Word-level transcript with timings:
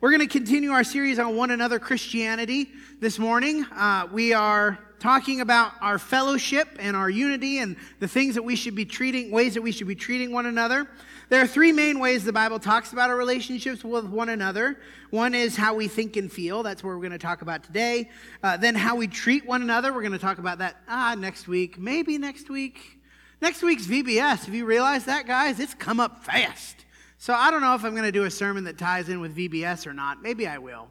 We're 0.00 0.12
going 0.12 0.26
to 0.26 0.38
continue 0.38 0.70
our 0.70 0.82
series 0.82 1.18
on 1.18 1.36
one 1.36 1.50
another 1.50 1.78
Christianity 1.78 2.70
this 3.00 3.18
morning. 3.18 3.64
Uh, 3.64 4.08
we 4.10 4.32
are 4.32 4.78
talking 4.98 5.42
about 5.42 5.72
our 5.82 5.98
fellowship 5.98 6.68
and 6.78 6.96
our 6.96 7.10
unity 7.10 7.58
and 7.58 7.76
the 7.98 8.08
things 8.08 8.34
that 8.36 8.42
we 8.42 8.56
should 8.56 8.74
be 8.74 8.86
treating, 8.86 9.30
ways 9.30 9.52
that 9.52 9.60
we 9.60 9.72
should 9.72 9.86
be 9.86 9.94
treating 9.94 10.32
one 10.32 10.46
another. 10.46 10.88
There 11.28 11.42
are 11.42 11.46
three 11.46 11.70
main 11.70 11.98
ways 11.98 12.24
the 12.24 12.32
Bible 12.32 12.58
talks 12.58 12.94
about 12.94 13.10
our 13.10 13.16
relationships 13.16 13.84
with 13.84 14.06
one 14.06 14.30
another. 14.30 14.80
One 15.10 15.34
is 15.34 15.54
how 15.54 15.74
we 15.74 15.86
think 15.86 16.16
and 16.16 16.32
feel. 16.32 16.62
That's 16.62 16.82
what 16.82 16.88
we're 16.88 17.00
going 17.00 17.10
to 17.10 17.18
talk 17.18 17.42
about 17.42 17.62
today. 17.62 18.08
Uh, 18.42 18.56
then 18.56 18.74
how 18.74 18.96
we 18.96 19.06
treat 19.06 19.44
one 19.44 19.60
another. 19.60 19.92
We're 19.92 20.00
going 20.00 20.12
to 20.12 20.18
talk 20.18 20.38
about 20.38 20.56
that 20.60 20.76
ah, 20.88 21.14
next 21.18 21.46
week, 21.46 21.78
maybe 21.78 22.16
next 22.16 22.48
week. 22.48 22.98
Next 23.42 23.60
week's 23.60 23.86
VBS. 23.86 24.46
Have 24.46 24.54
you 24.54 24.64
realized 24.64 25.04
that, 25.04 25.26
guys? 25.26 25.60
It's 25.60 25.74
come 25.74 26.00
up 26.00 26.24
fast. 26.24 26.86
So 27.22 27.34
I 27.34 27.50
don't 27.50 27.60
know 27.60 27.74
if 27.74 27.84
I'm 27.84 27.92
going 27.92 28.04
to 28.04 28.12
do 28.12 28.24
a 28.24 28.30
sermon 28.30 28.64
that 28.64 28.78
ties 28.78 29.10
in 29.10 29.20
with 29.20 29.36
VBS 29.36 29.86
or 29.86 29.92
not. 29.92 30.22
Maybe 30.22 30.46
I 30.46 30.56
will. 30.56 30.88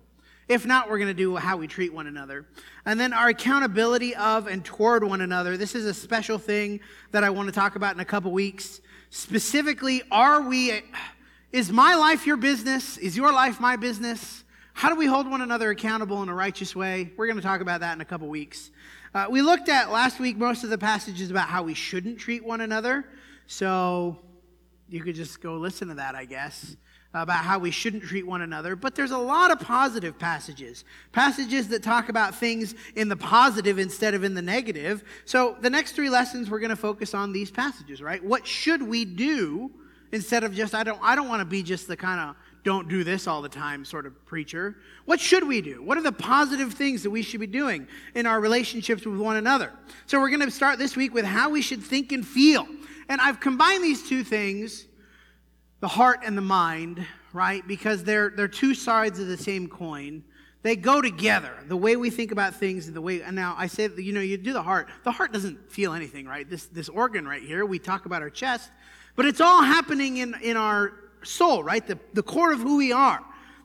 If 0.47 0.63
not, 0.63 0.87
we're 0.87 0.99
going 0.99 1.07
to 1.07 1.13
do 1.15 1.35
how 1.37 1.57
we 1.57 1.65
treat 1.65 1.91
one 1.91 2.05
another. 2.05 2.45
And 2.85 2.99
then 2.99 3.13
our 3.13 3.29
accountability 3.29 4.15
of 4.15 4.45
and 4.45 4.63
toward 4.63 5.03
one 5.03 5.21
another. 5.21 5.57
This 5.57 5.73
is 5.73 5.85
a 5.85 5.93
special 5.93 6.37
thing 6.37 6.81
that 7.09 7.23
I 7.23 7.31
want 7.31 7.47
to 7.47 7.51
talk 7.51 7.75
about 7.75 7.95
in 7.95 7.99
a 7.99 8.05
couple 8.05 8.31
weeks. 8.31 8.79
Specifically, 9.09 10.03
are 10.11 10.43
we, 10.43 10.83
is 11.51 11.71
my 11.71 11.95
life 11.95 12.27
your 12.27 12.37
business? 12.37 12.99
Is 12.99 13.17
your 13.17 13.33
life 13.33 13.59
my 13.59 13.75
business? 13.75 14.43
How 14.73 14.89
do 14.89 14.95
we 14.95 15.07
hold 15.07 15.27
one 15.27 15.41
another 15.41 15.71
accountable 15.71 16.21
in 16.21 16.29
a 16.29 16.35
righteous 16.35 16.75
way? 16.75 17.11
We're 17.17 17.25
going 17.25 17.37
to 17.37 17.43
talk 17.43 17.61
about 17.61 17.79
that 17.79 17.93
in 17.93 18.01
a 18.01 18.05
couple 18.05 18.27
weeks. 18.27 18.69
Uh, 19.15 19.25
we 19.31 19.41
looked 19.41 19.67
at 19.67 19.91
last 19.91 20.19
week 20.19 20.37
most 20.37 20.63
of 20.63 20.69
the 20.69 20.77
passages 20.77 21.31
about 21.31 21.47
how 21.47 21.63
we 21.63 21.73
shouldn't 21.73 22.19
treat 22.19 22.45
one 22.45 22.61
another. 22.61 23.03
So 23.47 24.19
you 24.89 25.01
could 25.01 25.15
just 25.15 25.41
go 25.41 25.55
listen 25.55 25.87
to 25.89 25.95
that, 25.95 26.15
I 26.15 26.25
guess, 26.25 26.75
about 27.13 27.43
how 27.43 27.59
we 27.59 27.71
shouldn't 27.71 28.03
treat 28.03 28.25
one 28.25 28.41
another. 28.41 28.75
But 28.75 28.95
there's 28.95 29.11
a 29.11 29.17
lot 29.17 29.51
of 29.51 29.59
positive 29.59 30.19
passages, 30.19 30.83
passages 31.11 31.67
that 31.69 31.81
talk 31.81 32.09
about 32.09 32.35
things 32.35 32.75
in 32.95 33.09
the 33.09 33.17
positive 33.17 33.79
instead 33.79 34.13
of 34.13 34.23
in 34.23 34.33
the 34.33 34.41
negative. 34.41 35.03
So 35.25 35.57
the 35.61 35.69
next 35.69 35.93
three 35.93 36.09
lessons, 36.09 36.49
we're 36.49 36.59
going 36.59 36.69
to 36.69 36.75
focus 36.75 37.13
on 37.13 37.33
these 37.33 37.49
passages, 37.49 38.01
right? 38.01 38.23
What 38.23 38.45
should 38.45 38.83
we 38.83 39.05
do 39.05 39.71
instead 40.11 40.43
of 40.43 40.53
just, 40.53 40.73
I 40.73 40.83
don't, 40.83 40.99
I 41.01 41.15
don't 41.15 41.27
want 41.27 41.41
to 41.41 41.45
be 41.45 41.63
just 41.63 41.87
the 41.87 41.97
kind 41.97 42.19
of, 42.19 42.35
don't 42.63 42.89
do 42.89 43.03
this 43.03 43.25
all 43.25 43.41
the 43.41 43.49
time 43.49 43.85
sort 43.85 44.05
of 44.05 44.25
preacher. 44.25 44.75
What 45.05 45.19
should 45.19 45.47
we 45.47 45.61
do? 45.61 45.81
What 45.81 45.97
are 45.97 46.03
the 46.03 46.11
positive 46.11 46.73
things 46.73 47.03
that 47.03 47.09
we 47.09 47.21
should 47.21 47.39
be 47.39 47.47
doing 47.47 47.87
in 48.15 48.25
our 48.25 48.41
relationships 48.41 49.05
with 49.05 49.19
one 49.19 49.37
another? 49.37 49.71
So 50.07 50.19
we're 50.19 50.29
going 50.29 50.41
to 50.41 50.51
start 50.51 50.77
this 50.77 50.95
week 50.95 51.13
with 51.13 51.25
how 51.25 51.49
we 51.49 51.61
should 51.61 51.81
think 51.81 52.11
and 52.11 52.27
feel. 52.27 52.67
And 53.09 53.19
I've 53.19 53.39
combined 53.39 53.83
these 53.83 54.07
two 54.07 54.23
things, 54.23 54.85
the 55.79 55.87
heart 55.87 56.19
and 56.23 56.37
the 56.37 56.43
mind, 56.43 57.05
right? 57.33 57.67
Because 57.67 58.03
they're, 58.03 58.29
they're 58.29 58.47
two 58.47 58.75
sides 58.75 59.19
of 59.19 59.27
the 59.27 59.37
same 59.37 59.67
coin. 59.67 60.23
They 60.61 60.75
go 60.75 61.01
together. 61.01 61.53
The 61.67 61.75
way 61.75 61.95
we 61.95 62.11
think 62.11 62.31
about 62.31 62.53
things 62.53 62.85
and 62.87 62.95
the 62.95 63.01
way, 63.01 63.21
and 63.21 63.35
now 63.35 63.55
I 63.57 63.65
say, 63.65 63.89
you 63.97 64.13
know, 64.13 64.21
you 64.21 64.37
do 64.37 64.53
the 64.53 64.61
heart. 64.61 64.89
The 65.03 65.11
heart 65.11 65.33
doesn't 65.33 65.71
feel 65.71 65.93
anything, 65.93 66.27
right? 66.27 66.47
This, 66.47 66.67
this 66.67 66.87
organ 66.87 67.27
right 67.27 67.41
here, 67.41 67.65
we 67.65 67.79
talk 67.79 68.05
about 68.05 68.21
our 68.21 68.29
chest, 68.29 68.69
but 69.15 69.25
it's 69.25 69.41
all 69.41 69.63
happening 69.63 70.17
in, 70.17 70.35
in 70.43 70.55
our 70.55 70.93
soul, 71.23 71.63
right? 71.63 71.85
The, 71.85 71.97
the 72.13 72.23
core 72.23 72.53
of 72.53 72.59
who 72.59 72.77
we 72.77 72.91
are. 72.91 73.21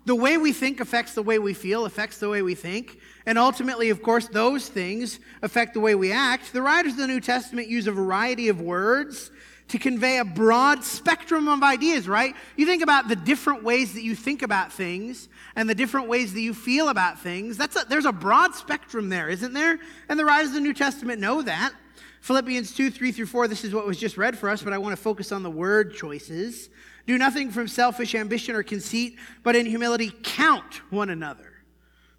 The 0.07 0.15
way 0.15 0.37
we 0.37 0.53
think 0.53 0.81
affects 0.81 1.15
the 1.15 1.23
way 1.23 1.39
we 1.39 1.55
feel, 1.55 1.87
affects 1.87 2.19
the 2.19 2.29
way 2.29 2.43
we 2.43 2.55
think. 2.55 2.99
And 3.25 3.39
ultimately, 3.39 3.89
of 3.91 4.03
course, 4.03 4.29
those 4.29 4.69
things 4.69 5.19
affect 5.43 5.75
the 5.75 5.81
way 5.81 5.95
we 5.95 6.13
act. 6.13 6.53
The 6.53 6.61
writers 6.61 6.93
of 6.93 6.99
the 6.99 7.07
New 7.07 7.21
Testament 7.21 7.69
use 7.69 7.87
a 7.87 7.93
variety 7.93 8.49
of 8.49 8.61
words 8.61 9.31
to 9.69 9.79
convey 9.79 10.19
a 10.19 10.25
broad 10.25 10.85
spectrum 10.85 11.49
of 11.49 11.63
ideas, 11.63 12.07
right? 12.07 12.35
You 12.57 12.67
think 12.67 12.83
about 12.83 13.09
the 13.09 13.17
different 13.17 13.65
ways 13.65 13.95
that 13.95 14.03
you 14.03 14.15
think 14.15 14.43
about 14.43 14.71
things 14.71 15.29
and 15.57 15.69
the 15.69 15.75
different 15.75 16.09
ways 16.09 16.35
that 16.35 16.43
you 16.43 16.53
feel 16.53 16.91
about 16.91 17.19
things. 17.19 17.57
That's 17.57 17.77
a, 17.77 17.87
there's 17.89 18.05
a 18.05 18.13
broad 18.13 18.55
spectrum 18.55 19.09
there, 19.09 19.31
isn't 19.31 19.55
there? 19.55 19.79
And 20.11 20.19
the 20.19 20.25
writers 20.25 20.49
of 20.49 20.55
the 20.55 20.61
New 20.61 20.75
Testament 20.75 21.19
know 21.19 21.41
that. 21.43 21.73
Philippians 22.21 22.75
2, 22.75 22.91
3 22.91 23.13
through 23.13 23.27
4, 23.27 23.49
this 23.49 23.65
is 23.65 23.75
what 23.75 23.87
was 23.87 23.99
just 23.99 24.17
read 24.17 24.37
for 24.37 24.49
us, 24.51 24.63
but 24.63 24.73
I 24.73 24.79
want 24.79 24.97
to 24.97 25.03
focus 25.03 25.33
on 25.33 25.43
the 25.43 25.51
word 25.51 25.95
choices. 25.95 26.69
Do 27.07 27.19
nothing 27.19 27.51
from 27.51 27.69
selfish 27.69 28.15
ambition 28.15 28.55
or 28.55 28.63
conceit, 28.63 29.17
but 29.43 29.57
in 29.57 29.67
humility 29.67 30.13
count 30.23 30.81
one 30.91 31.11
another. 31.11 31.53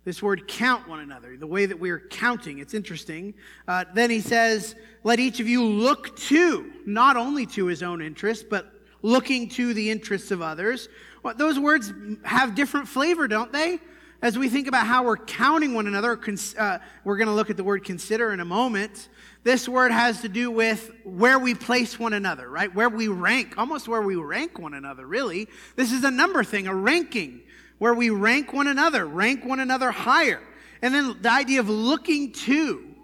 This 0.03 0.21
word 0.21 0.47
count 0.47 0.87
one 0.87 0.99
another, 0.99 1.35
the 1.35 1.47
way 1.47 1.65
that 1.65 1.79
we're 1.79 1.99
counting, 1.99 2.59
it's 2.59 2.75
interesting. 2.75 3.33
Uh, 3.67 3.85
then 3.95 4.11
he 4.11 4.21
says, 4.21 4.75
Let 5.03 5.19
each 5.19 5.39
of 5.39 5.47
you 5.47 5.63
look 5.63 6.15
to, 6.17 6.71
not 6.85 7.17
only 7.17 7.47
to 7.47 7.65
his 7.65 7.81
own 7.81 8.03
interests, 8.03 8.45
but 8.47 8.71
looking 9.01 9.49
to 9.49 9.73
the 9.73 9.89
interests 9.89 10.29
of 10.29 10.43
others. 10.43 10.89
Well, 11.23 11.33
those 11.33 11.57
words 11.57 11.91
have 12.23 12.53
different 12.53 12.87
flavor, 12.87 13.27
don't 13.27 13.51
they? 13.51 13.79
As 14.21 14.37
we 14.37 14.49
think 14.49 14.67
about 14.67 14.87
how 14.87 15.03
we're 15.03 15.17
counting 15.17 15.73
one 15.73 15.87
another, 15.87 16.19
uh, 16.57 16.79
we're 17.03 17.17
going 17.17 17.27
to 17.27 17.33
look 17.33 17.49
at 17.49 17.57
the 17.57 17.63
word 17.63 17.83
consider 17.83 18.31
in 18.31 18.39
a 18.39 18.45
moment. 18.45 19.09
This 19.43 19.69
word 19.69 19.91
has 19.91 20.21
to 20.21 20.29
do 20.29 20.49
with 20.49 20.91
where 21.03 21.37
we 21.37 21.53
place 21.53 21.99
one 21.99 22.13
another, 22.13 22.49
right? 22.49 22.73
Where 22.73 22.89
we 22.89 23.07
rank, 23.07 23.57
almost 23.57 23.87
where 23.87 24.01
we 24.01 24.15
rank 24.15 24.57
one 24.57 24.73
another, 24.73 25.05
really. 25.05 25.47
This 25.75 25.91
is 25.91 26.03
a 26.03 26.11
number 26.11 26.43
thing, 26.43 26.67
a 26.67 26.73
ranking, 26.73 27.41
where 27.77 27.93
we 27.93 28.09
rank 28.09 28.53
one 28.53 28.67
another, 28.67 29.05
rank 29.05 29.45
one 29.45 29.59
another 29.59 29.91
higher. 29.91 30.41
And 30.81 30.93
then 30.93 31.17
the 31.21 31.31
idea 31.31 31.59
of 31.59 31.69
looking 31.69 32.31
to, 32.31 32.95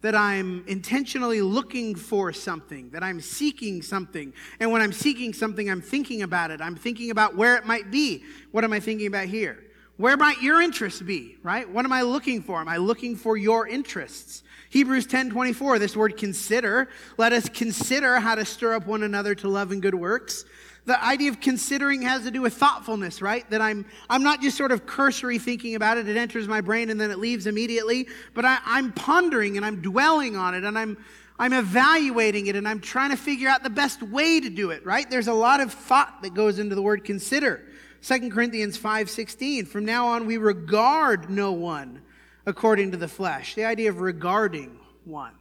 that 0.00 0.14
I'm 0.14 0.64
intentionally 0.66 1.42
looking 1.42 1.94
for 1.94 2.32
something, 2.32 2.90
that 2.90 3.02
I'm 3.02 3.20
seeking 3.20 3.82
something. 3.82 4.32
And 4.58 4.72
when 4.72 4.80
I'm 4.80 4.92
seeking 4.92 5.34
something, 5.34 5.70
I'm 5.70 5.82
thinking 5.82 6.22
about 6.22 6.50
it. 6.50 6.62
I'm 6.62 6.74
thinking 6.74 7.10
about 7.10 7.36
where 7.36 7.56
it 7.56 7.66
might 7.66 7.90
be. 7.90 8.24
What 8.50 8.64
am 8.64 8.72
I 8.72 8.80
thinking 8.80 9.06
about 9.06 9.26
here? 9.26 9.62
Where 10.00 10.16
might 10.16 10.40
your 10.40 10.62
interests 10.62 11.02
be, 11.02 11.36
right? 11.42 11.68
What 11.68 11.84
am 11.84 11.92
I 11.92 12.00
looking 12.00 12.40
for? 12.40 12.58
Am 12.58 12.68
I 12.68 12.78
looking 12.78 13.16
for 13.16 13.36
your 13.36 13.68
interests? 13.68 14.42
Hebrews 14.70 15.06
10 15.06 15.28
24, 15.28 15.78
this 15.78 15.94
word 15.94 16.16
consider. 16.16 16.88
Let 17.18 17.34
us 17.34 17.50
consider 17.50 18.18
how 18.18 18.34
to 18.34 18.46
stir 18.46 18.72
up 18.72 18.86
one 18.86 19.02
another 19.02 19.34
to 19.34 19.48
love 19.48 19.72
and 19.72 19.82
good 19.82 19.94
works. 19.94 20.46
The 20.86 21.04
idea 21.04 21.28
of 21.28 21.42
considering 21.42 22.00
has 22.00 22.22
to 22.22 22.30
do 22.30 22.40
with 22.40 22.54
thoughtfulness, 22.54 23.20
right? 23.20 23.48
That 23.50 23.60
I'm, 23.60 23.84
I'm 24.08 24.22
not 24.22 24.40
just 24.40 24.56
sort 24.56 24.72
of 24.72 24.86
cursory 24.86 25.38
thinking 25.38 25.74
about 25.74 25.98
it. 25.98 26.08
It 26.08 26.16
enters 26.16 26.48
my 26.48 26.62
brain 26.62 26.88
and 26.88 26.98
then 26.98 27.10
it 27.10 27.18
leaves 27.18 27.46
immediately. 27.46 28.08
But 28.32 28.46
I, 28.46 28.56
I'm 28.64 28.92
pondering 28.92 29.58
and 29.58 29.66
I'm 29.66 29.82
dwelling 29.82 30.34
on 30.34 30.54
it 30.54 30.64
and 30.64 30.78
I'm, 30.78 30.96
I'm 31.38 31.52
evaluating 31.52 32.46
it 32.46 32.56
and 32.56 32.66
I'm 32.66 32.80
trying 32.80 33.10
to 33.10 33.18
figure 33.18 33.50
out 33.50 33.62
the 33.62 33.68
best 33.68 34.02
way 34.02 34.40
to 34.40 34.48
do 34.48 34.70
it, 34.70 34.82
right? 34.86 35.10
There's 35.10 35.28
a 35.28 35.34
lot 35.34 35.60
of 35.60 35.74
thought 35.74 36.22
that 36.22 36.32
goes 36.32 36.58
into 36.58 36.74
the 36.74 36.80
word 36.80 37.04
consider. 37.04 37.66
2 38.02 38.30
Corinthians 38.30 38.78
5:16 38.78 39.66
From 39.66 39.84
now 39.84 40.06
on 40.06 40.26
we 40.26 40.36
regard 40.36 41.30
no 41.30 41.52
one 41.52 42.02
according 42.46 42.90
to 42.92 42.96
the 42.96 43.08
flesh. 43.08 43.54
The 43.54 43.64
idea 43.64 43.90
of 43.90 44.00
regarding 44.00 44.78
one. 45.04 45.34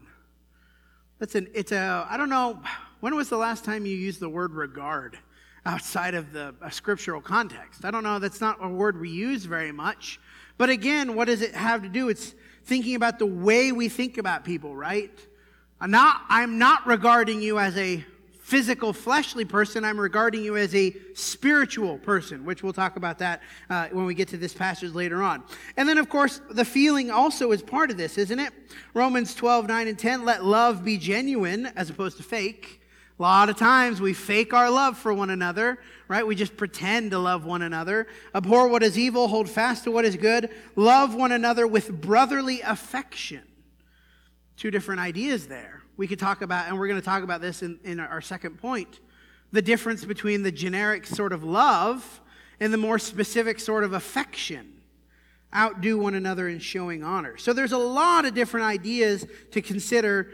That's 1.20 1.36
an 1.36 1.48
it's 1.54 1.72
a 1.72 2.06
I 2.10 2.18
don't 2.18 2.30
know 2.30 2.62
when 3.00 3.16
was 3.16 3.30
the 3.30 3.38
last 3.38 3.64
time 3.64 3.86
you 3.86 3.96
used 3.96 4.20
the 4.20 4.30
word 4.30 4.54
regard 4.54 5.18
outside 5.66 6.16
of 6.16 6.34
the 6.34 6.54
scriptural 6.70 7.22
context? 7.22 7.86
I 7.86 7.92
don't 7.92 8.04
know, 8.04 8.20
that's 8.20 8.42
not 8.42 8.58
a 8.62 8.68
word 8.68 9.00
we 9.00 9.10
use 9.10 9.46
very 9.46 9.72
much. 9.72 10.20
But 10.58 10.70
again, 10.70 11.16
what 11.16 11.26
does 11.26 11.42
it 11.42 11.54
have 11.54 11.84
to 11.84 11.90
do? 11.90 12.10
It's 12.10 12.34
thinking 12.66 12.96
about 12.96 13.20
the 13.20 13.26
way 13.26 13.72
we 13.72 13.88
think 13.88 14.18
about 14.18 14.44
people, 14.44 14.76
right? 14.76 15.12
I'm 15.80 15.92
not 15.92 16.24
I'm 16.28 16.58
not 16.58 16.86
regarding 16.86 17.42
you 17.42 17.58
as 17.58 17.78
a 17.78 18.06
physical, 18.50 18.94
fleshly 18.94 19.46
person. 19.46 19.86
I'm 19.86 20.00
regarding 20.00 20.44
you 20.44 20.58
as 20.58 20.74
a 20.74 20.96
spiritual 21.14 22.00
person, 22.00 22.44
which 22.46 22.64
we'll 22.64 22.74
talk 22.74 22.96
about 22.96 23.20
that 23.20 23.44
uh, 23.70 23.90
when 23.92 24.06
we 24.06 24.16
get 24.16 24.28
to 24.30 24.38
this 24.38 24.56
passage 24.56 24.94
later 24.94 25.22
on. 25.22 25.44
And 25.78 25.88
then, 25.88 26.00
of 26.00 26.10
course, 26.10 26.42
the 26.50 26.66
feeling 26.66 27.12
also 27.12 27.52
is 27.52 27.62
part 27.62 27.92
of 27.92 27.98
this, 27.98 28.18
isn't 28.18 28.40
it? 28.40 28.52
Romans 28.96 29.36
12, 29.36 29.68
9 29.68 29.88
and 29.88 30.00
10, 30.00 30.26
let 30.26 30.44
love 30.44 30.84
be 30.84 30.98
genuine 30.98 31.68
as 31.76 31.92
opposed 31.92 32.18
to 32.18 32.24
fake. 32.24 32.82
A 33.20 33.22
lot 33.22 33.50
of 33.50 33.58
times 33.58 34.02
we 34.02 34.14
fake 34.14 34.52
our 34.52 34.72
love 34.72 34.98
for 34.98 35.14
one 35.14 35.30
another, 35.30 35.78
right? 36.08 36.26
We 36.26 36.34
just 36.34 36.58
pretend 36.58 37.12
to 37.12 37.20
love 37.20 37.46
one 37.46 37.62
another. 37.62 38.08
Abhor 38.34 38.68
what 38.68 38.82
is 38.82 38.98
evil, 38.98 39.28
hold 39.28 39.48
fast 39.48 39.84
to 39.84 39.92
what 39.92 40.06
is 40.06 40.16
good. 40.16 40.50
Love 40.76 41.14
one 41.14 41.32
another 41.32 41.68
with 41.68 42.02
brotherly 42.02 42.62
affection. 42.62 43.44
Two 44.58 44.72
different 44.72 45.02
ideas 45.02 45.46
there 45.46 45.79
we 46.00 46.08
could 46.08 46.18
talk 46.18 46.42
about, 46.42 46.70
and 46.70 46.80
we're 46.80 46.88
going 46.88 47.00
to 47.00 47.06
talk 47.06 47.24
about 47.24 47.42
this 47.42 47.62
in, 47.62 47.78
in 47.84 48.00
our 48.00 48.22
second 48.22 48.58
point 48.58 49.02
the 49.52 49.62
difference 49.62 50.06
between 50.06 50.44
the 50.44 50.52
generic 50.52 51.06
sort 51.06 51.34
of 51.34 51.44
love 51.44 52.22
and 52.62 52.72
the 52.72 52.78
more 52.78 52.98
specific 52.98 53.60
sort 53.60 53.84
of 53.84 53.94
affection. 53.94 54.80
Outdo 55.54 55.98
one 55.98 56.14
another 56.14 56.48
in 56.48 56.60
showing 56.60 57.04
honor. 57.04 57.36
So 57.36 57.52
there's 57.52 57.74
a 57.74 57.78
lot 57.78 58.26
of 58.26 58.34
different 58.34 58.68
ideas 58.68 59.26
to 59.52 59.62
consider. 59.62 60.32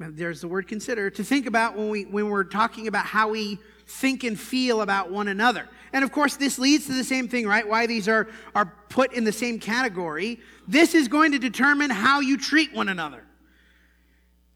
There's 0.00 0.40
the 0.40 0.48
word 0.48 0.66
consider 0.66 1.10
to 1.10 1.22
think 1.22 1.46
about 1.46 1.76
when, 1.76 1.90
we, 1.90 2.06
when 2.06 2.30
we're 2.30 2.42
talking 2.42 2.88
about 2.88 3.04
how 3.04 3.28
we 3.28 3.58
think 3.86 4.24
and 4.24 4.40
feel 4.40 4.80
about 4.80 5.12
one 5.12 5.28
another. 5.28 5.68
And 5.92 6.02
of 6.02 6.10
course, 6.10 6.36
this 6.36 6.58
leads 6.58 6.86
to 6.86 6.92
the 6.94 7.04
same 7.04 7.28
thing, 7.28 7.46
right? 7.46 7.68
Why 7.68 7.86
these 7.86 8.08
are, 8.08 8.28
are 8.54 8.74
put 8.88 9.12
in 9.12 9.24
the 9.24 9.32
same 9.32 9.60
category. 9.60 10.40
This 10.66 10.94
is 10.94 11.06
going 11.06 11.32
to 11.32 11.38
determine 11.38 11.90
how 11.90 12.20
you 12.20 12.36
treat 12.38 12.74
one 12.74 12.88
another. 12.88 13.23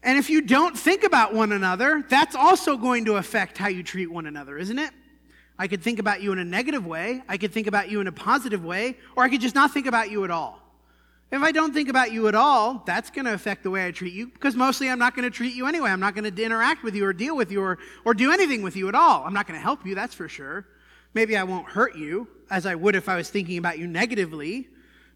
And 0.01 0.17
if 0.17 0.29
you 0.29 0.41
don't 0.41 0.77
think 0.77 1.03
about 1.03 1.33
one 1.33 1.51
another, 1.51 2.03
that's 2.07 2.35
also 2.35 2.77
going 2.77 3.05
to 3.05 3.17
affect 3.17 3.57
how 3.57 3.67
you 3.67 3.83
treat 3.83 4.07
one 4.07 4.25
another, 4.25 4.57
isn't 4.57 4.79
it? 4.79 4.91
I 5.57 5.67
could 5.67 5.81
think 5.81 5.99
about 5.99 6.21
you 6.21 6.31
in 6.31 6.39
a 6.39 6.45
negative 6.45 6.85
way, 6.85 7.21
I 7.27 7.37
could 7.37 7.51
think 7.51 7.67
about 7.67 7.89
you 7.89 7.99
in 7.99 8.07
a 8.07 8.13
positive 8.13 8.63
way, 8.63 8.97
or 9.17 9.23
I 9.23 9.29
could 9.29 9.41
just 9.41 9.55
not 9.55 9.73
think 9.73 9.87
about 9.87 10.09
you 10.09 10.23
at 10.23 10.31
all. 10.31 10.61
If 11.31 11.43
I 11.43 11.51
don't 11.51 11.73
think 11.73 11.89
about 11.89 12.11
you 12.11 12.27
at 12.27 12.33
all, 12.33 12.81
that's 12.87 13.11
going 13.11 13.25
to 13.25 13.33
affect 13.33 13.61
the 13.63 13.69
way 13.69 13.85
I 13.85 13.91
treat 13.91 14.13
you 14.13 14.27
because 14.27 14.55
mostly 14.55 14.89
I'm 14.89 14.97
not 14.97 15.15
going 15.15 15.29
to 15.29 15.29
treat 15.29 15.53
you 15.53 15.67
anyway. 15.67 15.91
I'm 15.91 15.99
not 15.99 16.15
going 16.15 16.33
to 16.33 16.43
interact 16.43 16.81
with 16.81 16.95
you 16.95 17.05
or 17.05 17.13
deal 17.13 17.35
with 17.35 17.51
you 17.51 17.61
or, 17.61 17.77
or 18.03 18.15
do 18.15 18.31
anything 18.31 18.63
with 18.63 18.75
you 18.75 18.87
at 18.87 18.95
all. 18.95 19.23
I'm 19.25 19.33
not 19.33 19.45
going 19.45 19.59
to 19.59 19.63
help 19.63 19.85
you, 19.85 19.93
that's 19.93 20.15
for 20.15 20.27
sure. 20.27 20.65
Maybe 21.13 21.37
I 21.37 21.43
won't 21.43 21.67
hurt 21.67 21.95
you 21.95 22.27
as 22.49 22.65
I 22.65 22.73
would 22.73 22.95
if 22.95 23.09
I 23.09 23.15
was 23.15 23.29
thinking 23.29 23.57
about 23.57 23.77
you 23.77 23.85
negatively. 23.85 24.69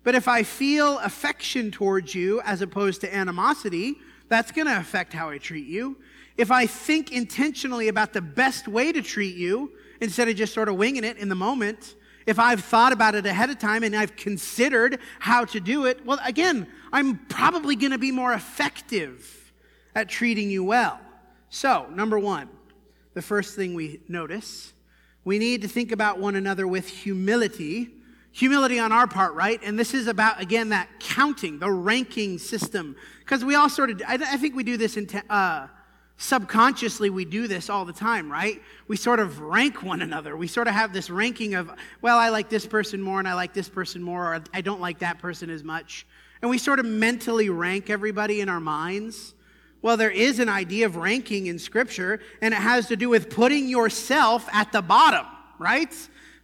But 0.04 0.14
if 0.14 0.28
I 0.28 0.44
feel 0.44 1.00
affection 1.00 1.72
towards 1.72 2.14
you 2.14 2.42
as 2.42 2.62
opposed 2.62 3.02
to 3.02 3.16
animosity, 3.16 3.96
that's 4.30 4.52
going 4.52 4.68
to 4.68 4.78
affect 4.78 5.14
how 5.14 5.30
I 5.30 5.38
treat 5.38 5.68
you. 5.68 5.98
If 6.38 6.52
I 6.52 6.66
think 6.66 7.12
intentionally 7.12 7.88
about 7.88 8.14
the 8.14 8.22
best 8.22 8.68
way 8.68 8.92
to 8.92 9.02
treat 9.02 9.36
you 9.36 9.72
instead 10.02 10.28
of 10.28 10.36
just 10.36 10.54
sort 10.54 10.70
of 10.70 10.76
winging 10.76 11.04
it 11.04 11.18
in 11.18 11.30
the 11.30 11.36
moment, 11.36 11.96
if 12.26 12.40
I've 12.40 12.64
thought 12.64 12.94
about 12.94 13.16
it 13.16 13.26
ahead 13.26 13.50
of 13.50 13.60
time 13.60 13.84
and 13.84 13.96
I've 13.96 14.16
considered 14.16 15.00
how 15.20 15.46
to 15.46 15.60
do 15.60 15.86
it, 15.86 16.06
well, 16.06 16.20
again, 16.26 16.68
I'm 16.92 17.18
probably 17.28 17.76
going 17.76 17.92
to 17.92 17.98
be 17.98 18.12
more 18.12 18.34
effective 18.34 19.52
at 19.94 20.10
treating 20.10 20.50
you 20.50 20.64
well. 20.64 21.00
So, 21.50 21.88
number 21.92 22.18
one, 22.18 22.50
the 23.14 23.22
first 23.22 23.56
thing 23.56 23.76
we 23.76 24.00
notice, 24.08 24.74
we 25.24 25.38
need 25.38 25.62
to 25.62 25.68
think 25.68 25.92
about 25.92 26.20
one 26.20 26.36
another 26.36 26.66
with 26.66 26.88
humility. 26.88 27.92
Humility 28.34 28.80
on 28.80 28.92
our 28.92 29.08
part, 29.08 29.36
right? 29.36 29.60
And 29.64 29.78
this 29.78 29.94
is 29.94 30.08
about, 30.08 30.42
again, 30.42 30.70
that 30.70 30.90
counting, 31.00 31.60
the 31.60 31.72
ranking 31.72 32.40
system. 32.40 32.96
Because 33.20 33.46
we 33.46 33.54
all 33.54 33.70
sort 33.70 33.92
of, 33.92 34.02
I, 34.08 34.16
I, 34.16 34.38
think 34.38 34.56
we 34.56 34.64
do 34.64 34.76
this 34.76 34.98
in, 34.98 35.08
uh, 35.30 35.68
subconsciously 36.18 37.12
we 37.12 37.26
do 37.26 37.48
this 37.48 37.70
all 37.70 37.86
the 37.86 37.94
time, 37.94 38.32
right? 38.32 38.60
We 38.88 38.98
sort 38.98 39.20
of 39.20 39.40
rank 39.40 39.84
one 39.84 40.02
another. 40.02 40.36
We 40.36 40.48
sort 40.48 40.68
of 40.68 40.74
have 40.74 40.94
this 40.94 41.12
ranking 41.12 41.54
of, 41.54 41.72
well, 42.02 42.18
I 42.18 42.30
like 42.30 42.50
this 42.50 42.66
person 42.66 43.02
more 43.04 43.20
and 43.20 43.28
I 43.28 43.36
like 43.36 43.54
this 43.54 43.70
person 43.70 44.02
more, 44.02 44.34
or 44.34 44.44
I 44.52 44.62
don't 44.62 44.82
like 44.82 45.00
that 45.00 45.20
person 45.20 45.52
as 45.52 45.64
much. 45.64 46.08
And 46.42 46.50
we 46.50 46.58
sort 46.58 46.80
of 46.80 46.86
mentally 46.86 47.50
rank 47.50 47.92
everybody 47.92 48.42
in 48.42 48.50
our 48.50 48.60
minds. 48.60 49.36
Well, 49.84 49.96
there 49.96 50.10
is 50.10 50.40
an 50.40 50.50
idea 50.50 50.88
of 50.88 50.96
ranking 50.96 51.48
in 51.48 51.60
Scripture, 51.60 52.20
and 52.42 52.54
it 52.54 52.58
has 52.58 52.88
to 52.88 52.96
do 52.96 53.10
with 53.10 53.30
putting 53.30 53.68
yourself 53.68 54.48
at 54.52 54.72
the 54.72 54.82
bottom, 54.82 55.26
right? 55.60 55.94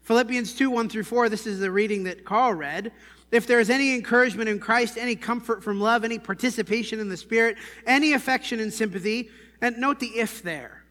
Philippians 0.10 0.56
2 0.56 0.72
1 0.72 0.90
through 0.90 1.04
4, 1.04 1.30
this 1.30 1.46
is 1.46 1.60
the 1.60 1.70
reading 1.70 2.06
that 2.06 2.26
Carl 2.26 2.56
read. 2.56 2.92
If 3.32 3.46
there 3.46 3.60
is 3.60 3.70
any 3.70 3.94
encouragement 3.94 4.50
in 4.50 4.60
Christ, 4.60 4.98
any 4.98 5.16
comfort 5.16 5.64
from 5.64 5.80
love, 5.80 6.04
any 6.04 6.18
participation 6.18 7.00
in 7.00 7.10
the 7.10 7.16
Spirit, 7.16 7.58
any 7.86 8.14
affection 8.14 8.60
and 8.60 8.74
sympathy, 8.74 9.30
and 9.62 9.78
note 9.78 10.00
the 10.00 10.08
if 10.08 10.42
there. 10.42 10.84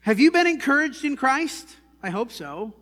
Have 0.00 0.18
you 0.18 0.32
been 0.32 0.48
encouraged 0.48 1.04
in 1.04 1.14
Christ? 1.14 1.76
I 2.02 2.10
hope 2.10 2.32
so. 2.32 2.74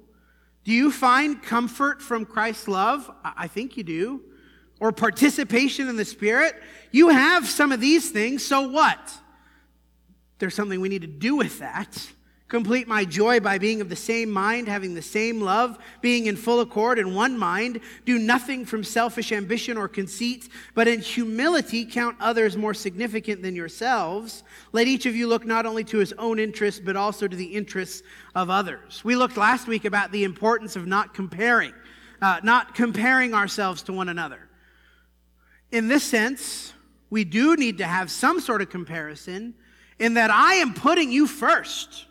Do 0.64 0.72
you 0.72 0.90
find 0.90 1.42
comfort 1.42 2.00
from 2.00 2.24
Christ's 2.24 2.66
love? 2.66 3.10
I 3.22 3.46
think 3.46 3.76
you 3.76 3.82
do. 3.82 4.22
Or 4.80 4.90
participation 4.90 5.86
in 5.86 5.96
the 5.96 6.06
Spirit? 6.06 6.54
You 6.92 7.10
have 7.10 7.46
some 7.46 7.72
of 7.72 7.80
these 7.82 8.10
things, 8.10 8.42
so 8.42 8.70
what? 8.70 9.12
There's 10.38 10.54
something 10.54 10.80
we 10.80 10.88
need 10.88 11.02
to 11.02 11.08
do 11.08 11.36
with 11.36 11.58
that. 11.58 12.10
Complete 12.52 12.86
my 12.86 13.06
joy 13.06 13.40
by 13.40 13.56
being 13.56 13.80
of 13.80 13.88
the 13.88 13.96
same 13.96 14.30
mind, 14.30 14.68
having 14.68 14.92
the 14.92 15.00
same 15.00 15.40
love, 15.40 15.78
being 16.02 16.26
in 16.26 16.36
full 16.36 16.60
accord 16.60 16.98
in 16.98 17.14
one 17.14 17.38
mind. 17.38 17.80
Do 18.04 18.18
nothing 18.18 18.66
from 18.66 18.84
selfish 18.84 19.32
ambition 19.32 19.78
or 19.78 19.88
conceit, 19.88 20.50
but 20.74 20.86
in 20.86 21.00
humility 21.00 21.86
count 21.86 22.14
others 22.20 22.54
more 22.54 22.74
significant 22.74 23.40
than 23.40 23.56
yourselves. 23.56 24.44
Let 24.72 24.86
each 24.86 25.06
of 25.06 25.16
you 25.16 25.28
look 25.28 25.46
not 25.46 25.64
only 25.64 25.82
to 25.84 25.96
his 25.96 26.12
own 26.18 26.38
interests, 26.38 26.78
but 26.78 26.94
also 26.94 27.26
to 27.26 27.34
the 27.34 27.46
interests 27.46 28.02
of 28.34 28.50
others. 28.50 29.02
We 29.02 29.16
looked 29.16 29.38
last 29.38 29.66
week 29.66 29.86
about 29.86 30.12
the 30.12 30.24
importance 30.24 30.76
of 30.76 30.86
not 30.86 31.14
comparing, 31.14 31.72
uh, 32.20 32.40
not 32.42 32.74
comparing 32.74 33.32
ourselves 33.32 33.80
to 33.84 33.94
one 33.94 34.10
another. 34.10 34.46
In 35.70 35.88
this 35.88 36.04
sense, 36.04 36.74
we 37.08 37.24
do 37.24 37.56
need 37.56 37.78
to 37.78 37.86
have 37.86 38.10
some 38.10 38.40
sort 38.40 38.60
of 38.60 38.68
comparison 38.68 39.54
in 39.98 40.12
that 40.14 40.30
I 40.30 40.56
am 40.56 40.74
putting 40.74 41.10
you 41.10 41.26
first. 41.26 42.08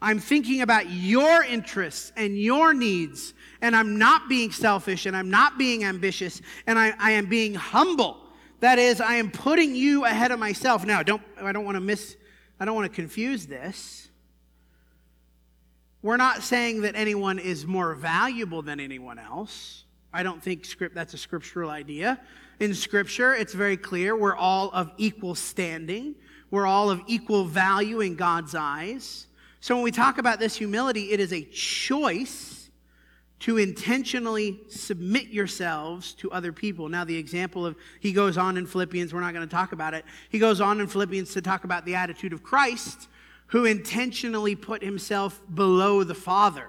I'm 0.00 0.20
thinking 0.20 0.60
about 0.60 0.90
your 0.90 1.42
interests 1.42 2.12
and 2.16 2.38
your 2.38 2.72
needs, 2.72 3.34
and 3.60 3.74
I'm 3.74 3.98
not 3.98 4.28
being 4.28 4.52
selfish 4.52 5.06
and 5.06 5.16
I'm 5.16 5.30
not 5.30 5.58
being 5.58 5.84
ambitious, 5.84 6.40
and 6.66 6.78
I, 6.78 6.94
I 6.98 7.12
am 7.12 7.26
being 7.26 7.54
humble. 7.54 8.16
That 8.60 8.78
is, 8.78 9.00
I 9.00 9.14
am 9.14 9.30
putting 9.30 9.74
you 9.74 10.04
ahead 10.04 10.30
of 10.30 10.38
myself. 10.38 10.84
Now, 10.84 11.02
don't 11.02 11.22
I 11.40 11.52
don't 11.52 11.64
want 11.64 11.76
to 11.76 11.80
miss, 11.80 12.16
I 12.58 12.64
don't 12.64 12.74
want 12.74 12.90
to 12.90 12.94
confuse 12.94 13.46
this. 13.46 14.08
We're 16.00 16.16
not 16.16 16.42
saying 16.42 16.82
that 16.82 16.94
anyone 16.94 17.38
is 17.40 17.66
more 17.66 17.94
valuable 17.94 18.62
than 18.62 18.78
anyone 18.78 19.18
else. 19.18 19.84
I 20.12 20.22
don't 20.22 20.42
think 20.42 20.64
script 20.64 20.94
that's 20.94 21.14
a 21.14 21.18
scriptural 21.18 21.70
idea. 21.70 22.20
In 22.60 22.74
scripture, 22.74 23.34
it's 23.34 23.52
very 23.52 23.76
clear 23.76 24.16
we're 24.16 24.36
all 24.36 24.70
of 24.70 24.90
equal 24.96 25.34
standing. 25.34 26.14
We're 26.50 26.66
all 26.66 26.90
of 26.90 27.02
equal 27.06 27.44
value 27.44 28.00
in 28.00 28.14
God's 28.16 28.54
eyes. 28.54 29.27
So 29.60 29.74
when 29.74 29.84
we 29.84 29.90
talk 29.90 30.18
about 30.18 30.38
this 30.38 30.56
humility, 30.56 31.12
it 31.12 31.20
is 31.20 31.32
a 31.32 31.42
choice 31.42 32.70
to 33.40 33.56
intentionally 33.56 34.60
submit 34.68 35.28
yourselves 35.28 36.12
to 36.14 36.30
other 36.32 36.52
people. 36.52 36.88
Now, 36.88 37.04
the 37.04 37.16
example 37.16 37.64
of, 37.64 37.76
he 38.00 38.12
goes 38.12 38.36
on 38.36 38.56
in 38.56 38.66
Philippians, 38.66 39.14
we're 39.14 39.20
not 39.20 39.32
going 39.32 39.46
to 39.46 39.54
talk 39.54 39.72
about 39.72 39.94
it. 39.94 40.04
He 40.28 40.38
goes 40.38 40.60
on 40.60 40.80
in 40.80 40.88
Philippians 40.88 41.32
to 41.34 41.42
talk 41.42 41.64
about 41.64 41.84
the 41.84 41.94
attitude 41.94 42.32
of 42.32 42.42
Christ, 42.42 43.08
who 43.46 43.64
intentionally 43.64 44.56
put 44.56 44.82
himself 44.82 45.40
below 45.54 46.02
the 46.02 46.14
Father. 46.14 46.66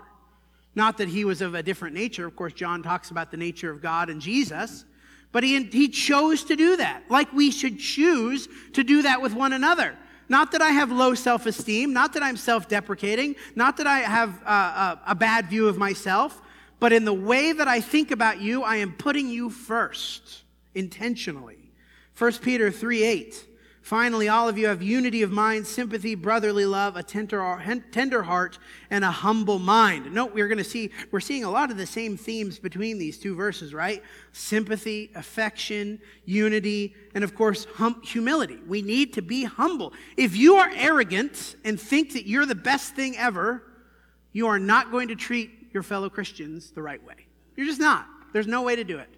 Not 0.75 0.99
that 0.99 1.09
he 1.09 1.25
was 1.25 1.41
of 1.41 1.55
a 1.55 1.63
different 1.63 1.95
nature. 1.95 2.27
Of 2.27 2.35
course, 2.35 2.53
John 2.53 2.83
talks 2.83 3.09
about 3.09 3.31
the 3.31 3.37
nature 3.37 3.71
of 3.71 3.81
God 3.81 4.09
and 4.09 4.21
Jesus, 4.21 4.85
but 5.31 5.43
he, 5.43 5.61
he 5.63 5.89
chose 5.89 6.43
to 6.45 6.55
do 6.55 6.77
that, 6.77 7.03
like 7.09 7.33
we 7.33 7.51
should 7.51 7.79
choose 7.79 8.47
to 8.73 8.83
do 8.83 9.01
that 9.01 9.21
with 9.21 9.33
one 9.33 9.53
another. 9.53 9.97
Not 10.29 10.51
that 10.51 10.61
I 10.61 10.69
have 10.69 10.91
low 10.91 11.15
self 11.15 11.47
esteem, 11.47 11.91
not 11.91 12.13
that 12.13 12.23
I'm 12.23 12.37
self 12.37 12.69
deprecating, 12.69 13.35
not 13.55 13.77
that 13.77 13.87
I 13.87 13.99
have 13.99 14.41
uh, 14.45 14.95
a, 15.07 15.11
a 15.11 15.15
bad 15.15 15.49
view 15.49 15.67
of 15.67 15.77
myself, 15.77 16.39
but 16.79 16.93
in 16.93 17.03
the 17.03 17.13
way 17.13 17.51
that 17.51 17.67
I 17.67 17.81
think 17.81 18.11
about 18.11 18.39
you, 18.39 18.63
I 18.63 18.77
am 18.77 18.93
putting 18.93 19.27
you 19.27 19.49
first 19.49 20.43
intentionally. 20.75 21.71
1 22.17 22.33
Peter 22.33 22.69
3 22.69 23.03
8. 23.03 23.45
Finally, 23.89 24.29
all 24.29 24.47
of 24.47 24.55
you 24.55 24.67
have 24.67 24.83
unity 24.83 25.23
of 25.23 25.31
mind, 25.31 25.65
sympathy, 25.65 26.13
brotherly 26.13 26.63
love, 26.63 26.95
a 26.95 27.01
tender, 27.01 28.21
heart, 28.21 28.59
and 28.91 29.03
a 29.03 29.09
humble 29.09 29.57
mind. 29.57 30.13
Note, 30.13 30.31
we're 30.31 30.47
going 30.47 30.59
to 30.59 30.63
see, 30.63 30.91
we're 31.09 31.19
seeing 31.19 31.43
a 31.43 31.49
lot 31.49 31.71
of 31.71 31.77
the 31.77 31.87
same 31.87 32.15
themes 32.15 32.59
between 32.59 32.99
these 32.99 33.17
two 33.17 33.33
verses, 33.33 33.73
right? 33.73 34.03
Sympathy, 34.31 35.09
affection, 35.15 35.99
unity, 36.25 36.93
and 37.15 37.23
of 37.23 37.33
course, 37.33 37.65
hum, 37.77 37.99
humility. 38.03 38.59
We 38.67 38.83
need 38.83 39.11
to 39.13 39.23
be 39.23 39.45
humble. 39.45 39.93
If 40.17 40.35
you 40.35 40.57
are 40.57 40.69
arrogant 40.75 41.55
and 41.65 41.81
think 41.81 42.13
that 42.13 42.27
you're 42.27 42.45
the 42.45 42.53
best 42.53 42.93
thing 42.93 43.17
ever, 43.17 43.63
you 44.33 44.45
are 44.45 44.59
not 44.59 44.91
going 44.91 45.07
to 45.07 45.15
treat 45.15 45.49
your 45.73 45.81
fellow 45.81 46.11
Christians 46.11 46.69
the 46.69 46.83
right 46.83 47.03
way. 47.03 47.25
You're 47.55 47.65
just 47.65 47.81
not. 47.81 48.05
There's 48.33 48.45
no 48.45 48.61
way 48.61 48.75
to 48.75 48.83
do 48.83 48.99
it. 48.99 49.09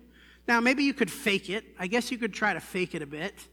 Now, 0.48 0.62
maybe 0.62 0.86
you 0.86 0.94
could 0.94 1.12
fake 1.12 1.50
it. 1.50 1.66
I 1.78 1.88
guess 1.88 2.10
you 2.10 2.18
could 2.18 2.34
try 2.34 2.54
to 2.54 2.62
fake 2.62 2.96
it 2.96 3.01
a 3.01 3.06
bit. 3.06 3.50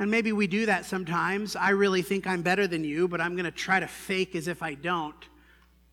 And 0.00 0.10
maybe 0.10 0.32
we 0.32 0.46
do 0.46 0.64
that 0.64 0.86
sometimes. 0.86 1.54
I 1.54 1.70
really 1.70 2.00
think 2.00 2.26
I'm 2.26 2.40
better 2.40 2.66
than 2.66 2.84
you, 2.84 3.06
but 3.06 3.20
I'm 3.20 3.36
going 3.36 3.44
to 3.44 3.50
try 3.50 3.78
to 3.78 3.86
fake 3.86 4.34
as 4.34 4.48
if 4.48 4.62
I 4.62 4.72
don't. 4.72 5.14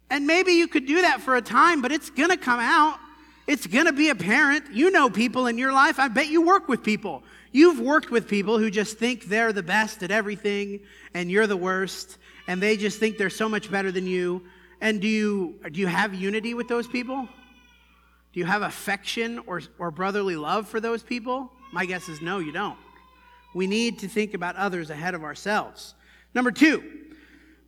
And 0.09 0.25
maybe 0.25 0.53
you 0.53 0.69
could 0.69 0.85
do 0.85 1.01
that 1.01 1.19
for 1.19 1.35
a 1.35 1.41
time, 1.41 1.81
but 1.81 1.91
it's 1.91 2.09
going 2.09 2.29
to 2.29 2.37
come 2.37 2.61
out. 2.61 2.99
It's 3.47 3.67
going 3.67 3.85
to 3.85 3.91
be 3.91 4.07
apparent. 4.07 4.71
You 4.71 4.91
know 4.91 5.09
people 5.09 5.47
in 5.47 5.57
your 5.57 5.73
life. 5.73 5.99
I 5.99 6.07
bet 6.07 6.27
you 6.27 6.41
work 6.41 6.69
with 6.69 6.83
people. 6.83 7.21
You've 7.51 7.81
worked 7.81 8.09
with 8.09 8.29
people 8.29 8.57
who 8.57 8.71
just 8.71 8.97
think 8.97 9.25
they're 9.25 9.51
the 9.51 9.61
best 9.61 10.01
at 10.03 10.11
everything 10.11 10.79
and 11.13 11.29
you're 11.29 11.47
the 11.47 11.57
worst, 11.57 12.17
and 12.47 12.63
they 12.63 12.77
just 12.77 12.99
think 12.99 13.17
they're 13.17 13.29
so 13.29 13.49
much 13.49 13.69
better 13.69 13.91
than 13.91 14.07
you. 14.07 14.41
And 14.79 15.01
do 15.01 15.07
you, 15.07 15.59
do 15.69 15.81
you 15.81 15.87
have 15.87 16.13
unity 16.13 16.53
with 16.53 16.69
those 16.69 16.87
people? 16.87 17.27
Do 18.31 18.39
you 18.39 18.45
have 18.45 18.61
affection 18.61 19.41
or, 19.47 19.61
or 19.77 19.91
brotherly 19.91 20.37
love 20.37 20.69
for 20.69 20.79
those 20.79 21.03
people? 21.03 21.51
My 21.73 21.85
guess 21.85 22.07
is 22.07 22.21
no, 22.21 22.39
you 22.39 22.53
don't. 22.53 22.77
We 23.57 23.65
need 23.65 23.97
to 23.99 24.07
think 24.07 24.35
about 24.35 24.55
others 24.55 24.91
ahead 24.91 25.15
of 25.15 25.23
ourselves. 25.23 25.95
Number 26.35 26.51
two, 26.51 26.83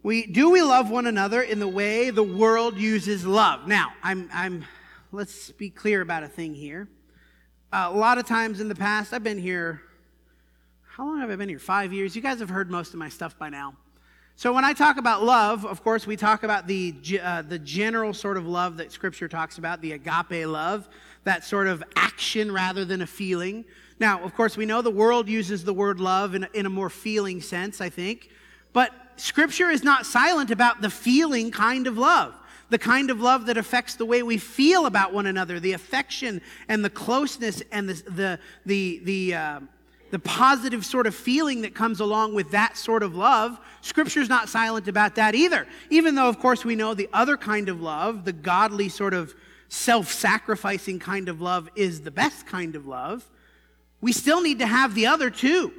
we, 0.03 0.27
do 0.27 0.51
we 0.51 0.61
love 0.61 0.91
one 0.91 1.07
another 1.07 1.41
in 1.41 1.57
the 1.57 1.67
way 1.67 2.11
the 2.11 2.21
world 2.21 2.77
uses 2.77 3.25
love? 3.25 3.67
Now, 3.67 3.93
I'm, 4.03 4.29
I'm, 4.31 4.65
let's 5.11 5.49
be 5.49 5.71
clear 5.71 6.01
about 6.01 6.21
a 6.21 6.27
thing 6.27 6.53
here. 6.53 6.87
Uh, 7.73 7.89
a 7.91 7.97
lot 7.97 8.19
of 8.19 8.27
times 8.27 8.61
in 8.61 8.69
the 8.69 8.75
past, 8.75 9.13
I've 9.13 9.23
been 9.23 9.39
here, 9.39 9.81
how 10.87 11.07
long 11.07 11.21
have 11.21 11.31
I 11.31 11.35
been 11.35 11.49
here? 11.49 11.57
Five 11.57 11.91
years. 11.91 12.15
You 12.15 12.21
guys 12.21 12.37
have 12.37 12.49
heard 12.49 12.69
most 12.69 12.93
of 12.93 12.99
my 12.99 13.09
stuff 13.09 13.35
by 13.39 13.49
now. 13.49 13.73
So 14.35 14.53
when 14.53 14.63
I 14.63 14.73
talk 14.73 14.97
about 14.97 15.23
love, 15.23 15.65
of 15.65 15.83
course, 15.83 16.05
we 16.05 16.15
talk 16.15 16.43
about 16.43 16.67
the, 16.67 16.93
uh, 17.19 17.41
the 17.41 17.57
general 17.57 18.13
sort 18.13 18.37
of 18.37 18.45
love 18.45 18.77
that 18.77 18.91
Scripture 18.91 19.27
talks 19.27 19.57
about, 19.57 19.81
the 19.81 19.93
agape 19.93 20.45
love, 20.45 20.87
that 21.23 21.43
sort 21.43 21.67
of 21.67 21.83
action 21.95 22.51
rather 22.51 22.85
than 22.85 23.01
a 23.01 23.07
feeling. 23.07 23.65
Now, 23.99 24.23
of 24.23 24.33
course, 24.33 24.55
we 24.55 24.65
know 24.65 24.81
the 24.81 24.89
world 24.89 25.27
uses 25.27 25.63
the 25.63 25.73
word 25.73 25.99
love 25.99 26.35
in 26.35 26.43
a, 26.45 26.49
in 26.53 26.65
a 26.65 26.69
more 26.69 26.89
feeling 26.89 27.41
sense, 27.41 27.81
I 27.81 27.89
think. 27.89 28.29
But 28.71 28.91
Scripture 29.17 29.69
is 29.69 29.83
not 29.83 30.05
silent 30.05 30.51
about 30.51 30.81
the 30.81 30.89
feeling 30.89 31.51
kind 31.51 31.87
of 31.87 31.97
love, 31.97 32.33
the 32.69 32.77
kind 32.77 33.09
of 33.09 33.19
love 33.19 33.47
that 33.47 33.57
affects 33.57 33.95
the 33.95 34.05
way 34.05 34.23
we 34.23 34.37
feel 34.37 34.85
about 34.85 35.13
one 35.13 35.25
another, 35.25 35.59
the 35.59 35.73
affection 35.73 36.41
and 36.69 36.85
the 36.85 36.89
closeness 36.89 37.61
and 37.71 37.89
the, 37.89 37.93
the, 38.11 38.39
the, 38.65 39.01
the, 39.03 39.33
uh, 39.33 39.59
the 40.11 40.19
positive 40.19 40.85
sort 40.85 41.05
of 41.05 41.13
feeling 41.13 41.61
that 41.61 41.75
comes 41.75 41.99
along 41.99 42.33
with 42.33 42.51
that 42.51 42.77
sort 42.77 43.03
of 43.03 43.15
love. 43.15 43.59
Scripture's 43.81 44.29
not 44.29 44.47
silent 44.47 44.87
about 44.87 45.15
that 45.15 45.35
either. 45.35 45.67
Even 45.89 46.15
though, 46.15 46.29
of 46.29 46.39
course, 46.39 46.63
we 46.63 46.75
know 46.75 46.93
the 46.93 47.09
other 47.11 47.35
kind 47.35 47.67
of 47.67 47.81
love, 47.81 48.23
the 48.23 48.33
godly 48.33 48.87
sort 48.87 49.13
of 49.13 49.35
self 49.69 50.11
sacrificing 50.11 50.99
kind 50.99 51.29
of 51.29 51.39
love, 51.41 51.69
is 51.75 52.01
the 52.01 52.11
best 52.11 52.45
kind 52.45 52.75
of 52.75 52.85
love. 52.85 53.25
We 54.01 54.11
still 54.11 54.41
need 54.41 54.59
to 54.59 54.67
have 54.67 54.95
the 54.95 55.07
other 55.07 55.29
too. 55.29 55.71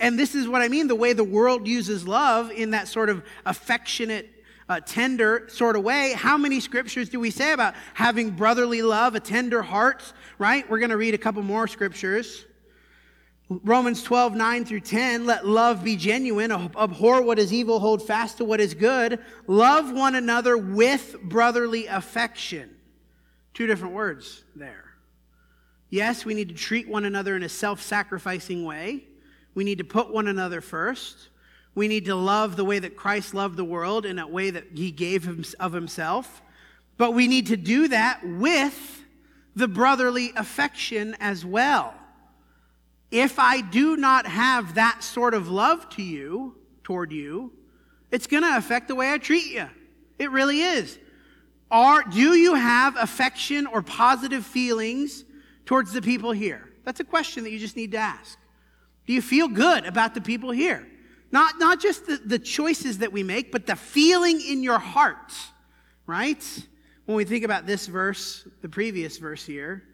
And 0.00 0.18
this 0.18 0.34
is 0.34 0.46
what 0.46 0.62
I 0.62 0.68
mean 0.68 0.86
the 0.86 0.94
way 0.94 1.12
the 1.12 1.24
world 1.24 1.66
uses 1.66 2.06
love 2.06 2.50
in 2.50 2.70
that 2.70 2.88
sort 2.88 3.10
of 3.10 3.24
affectionate, 3.44 4.30
uh, 4.68 4.80
tender 4.80 5.46
sort 5.48 5.76
of 5.76 5.82
way. 5.82 6.12
How 6.16 6.36
many 6.36 6.60
scriptures 6.60 7.08
do 7.08 7.18
we 7.18 7.30
say 7.30 7.52
about 7.52 7.74
having 7.94 8.30
brotherly 8.30 8.82
love, 8.82 9.14
a 9.14 9.20
tender 9.20 9.62
heart, 9.62 10.12
right? 10.38 10.68
We're 10.70 10.78
going 10.78 10.90
to 10.90 10.96
read 10.96 11.14
a 11.14 11.18
couple 11.18 11.42
more 11.42 11.66
scriptures. 11.66 12.44
Romans 13.50 14.02
12, 14.02 14.34
9 14.34 14.64
through 14.66 14.80
10, 14.80 15.24
let 15.24 15.46
love 15.46 15.82
be 15.82 15.96
genuine, 15.96 16.52
abhor 16.52 17.22
what 17.22 17.38
is 17.38 17.50
evil, 17.50 17.80
hold 17.80 18.06
fast 18.06 18.36
to 18.38 18.44
what 18.44 18.60
is 18.60 18.74
good, 18.74 19.20
love 19.46 19.90
one 19.90 20.14
another 20.16 20.58
with 20.58 21.16
brotherly 21.22 21.86
affection. 21.86 22.77
Two 23.58 23.66
different 23.66 23.94
words 23.94 24.44
there. 24.54 24.84
Yes, 25.90 26.24
we 26.24 26.32
need 26.32 26.48
to 26.50 26.54
treat 26.54 26.88
one 26.88 27.04
another 27.04 27.34
in 27.34 27.42
a 27.42 27.48
self 27.48 27.82
sacrificing 27.82 28.64
way. 28.64 29.02
We 29.52 29.64
need 29.64 29.78
to 29.78 29.84
put 29.84 30.12
one 30.14 30.28
another 30.28 30.60
first. 30.60 31.30
We 31.74 31.88
need 31.88 32.04
to 32.04 32.14
love 32.14 32.54
the 32.54 32.64
way 32.64 32.78
that 32.78 32.94
Christ 32.94 33.34
loved 33.34 33.56
the 33.56 33.64
world 33.64 34.06
in 34.06 34.20
a 34.20 34.28
way 34.28 34.50
that 34.50 34.66
he 34.76 34.92
gave 34.92 35.56
of 35.58 35.72
himself. 35.72 36.40
But 36.98 37.14
we 37.14 37.26
need 37.26 37.48
to 37.48 37.56
do 37.56 37.88
that 37.88 38.20
with 38.24 39.04
the 39.56 39.66
brotherly 39.66 40.32
affection 40.36 41.16
as 41.18 41.44
well. 41.44 41.94
If 43.10 43.40
I 43.40 43.60
do 43.60 43.96
not 43.96 44.28
have 44.28 44.74
that 44.74 45.02
sort 45.02 45.34
of 45.34 45.48
love 45.48 45.88
to 45.96 46.02
you, 46.04 46.54
toward 46.84 47.10
you, 47.10 47.50
it's 48.12 48.28
going 48.28 48.44
to 48.44 48.56
affect 48.56 48.86
the 48.86 48.94
way 48.94 49.12
I 49.12 49.18
treat 49.18 49.46
you. 49.46 49.68
It 50.16 50.30
really 50.30 50.60
is. 50.60 50.96
Are, 51.70 52.02
do 52.02 52.34
you 52.34 52.54
have 52.54 52.96
affection 52.96 53.66
or 53.66 53.82
positive 53.82 54.44
feelings 54.44 55.24
towards 55.66 55.92
the 55.92 56.00
people 56.00 56.32
here? 56.32 56.68
That's 56.84 57.00
a 57.00 57.04
question 57.04 57.44
that 57.44 57.50
you 57.50 57.58
just 57.58 57.76
need 57.76 57.92
to 57.92 57.98
ask. 57.98 58.38
Do 59.06 59.12
you 59.12 59.20
feel 59.20 59.48
good 59.48 59.84
about 59.84 60.14
the 60.14 60.20
people 60.20 60.50
here? 60.50 60.86
Not, 61.30 61.58
not 61.58 61.80
just 61.80 62.06
the, 62.06 62.16
the 62.16 62.38
choices 62.38 62.98
that 62.98 63.12
we 63.12 63.22
make, 63.22 63.52
but 63.52 63.66
the 63.66 63.76
feeling 63.76 64.40
in 64.40 64.62
your 64.62 64.78
heart, 64.78 65.32
right? 66.06 66.42
When 67.04 67.16
we 67.16 67.24
think 67.24 67.44
about 67.44 67.66
this 67.66 67.86
verse, 67.86 68.46
the 68.62 68.68
previous 68.68 69.18
verse 69.18 69.44
here, 69.44 69.84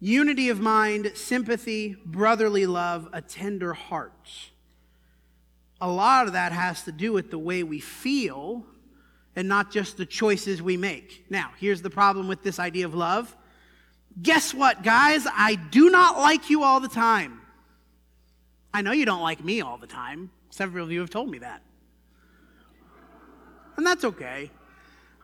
unity 0.00 0.50
of 0.50 0.60
mind, 0.60 1.12
sympathy, 1.14 1.96
brotherly 2.04 2.66
love, 2.66 3.08
a 3.12 3.22
tender 3.22 3.72
heart. 3.72 4.28
A 5.80 5.88
lot 5.90 6.26
of 6.26 6.34
that 6.34 6.52
has 6.52 6.82
to 6.84 6.92
do 6.92 7.12
with 7.12 7.30
the 7.30 7.38
way 7.38 7.62
we 7.62 7.80
feel 7.80 8.66
and 9.36 9.48
not 9.48 9.70
just 9.70 9.96
the 9.96 10.06
choices 10.06 10.60
we 10.60 10.76
make. 10.76 11.24
Now, 11.30 11.50
here's 11.58 11.82
the 11.82 11.90
problem 11.90 12.28
with 12.28 12.42
this 12.42 12.58
idea 12.58 12.86
of 12.86 12.94
love. 12.94 13.34
Guess 14.20 14.52
what, 14.54 14.82
guys? 14.82 15.26
I 15.30 15.54
do 15.54 15.90
not 15.90 16.18
like 16.18 16.50
you 16.50 16.64
all 16.64 16.80
the 16.80 16.88
time. 16.88 17.40
I 18.72 18.82
know 18.82 18.92
you 18.92 19.04
don't 19.04 19.22
like 19.22 19.44
me 19.44 19.60
all 19.60 19.78
the 19.78 19.86
time. 19.86 20.30
Several 20.50 20.84
of 20.84 20.92
you 20.92 21.00
have 21.00 21.10
told 21.10 21.30
me 21.30 21.38
that. 21.38 21.62
And 23.76 23.86
that's 23.86 24.04
okay. 24.04 24.50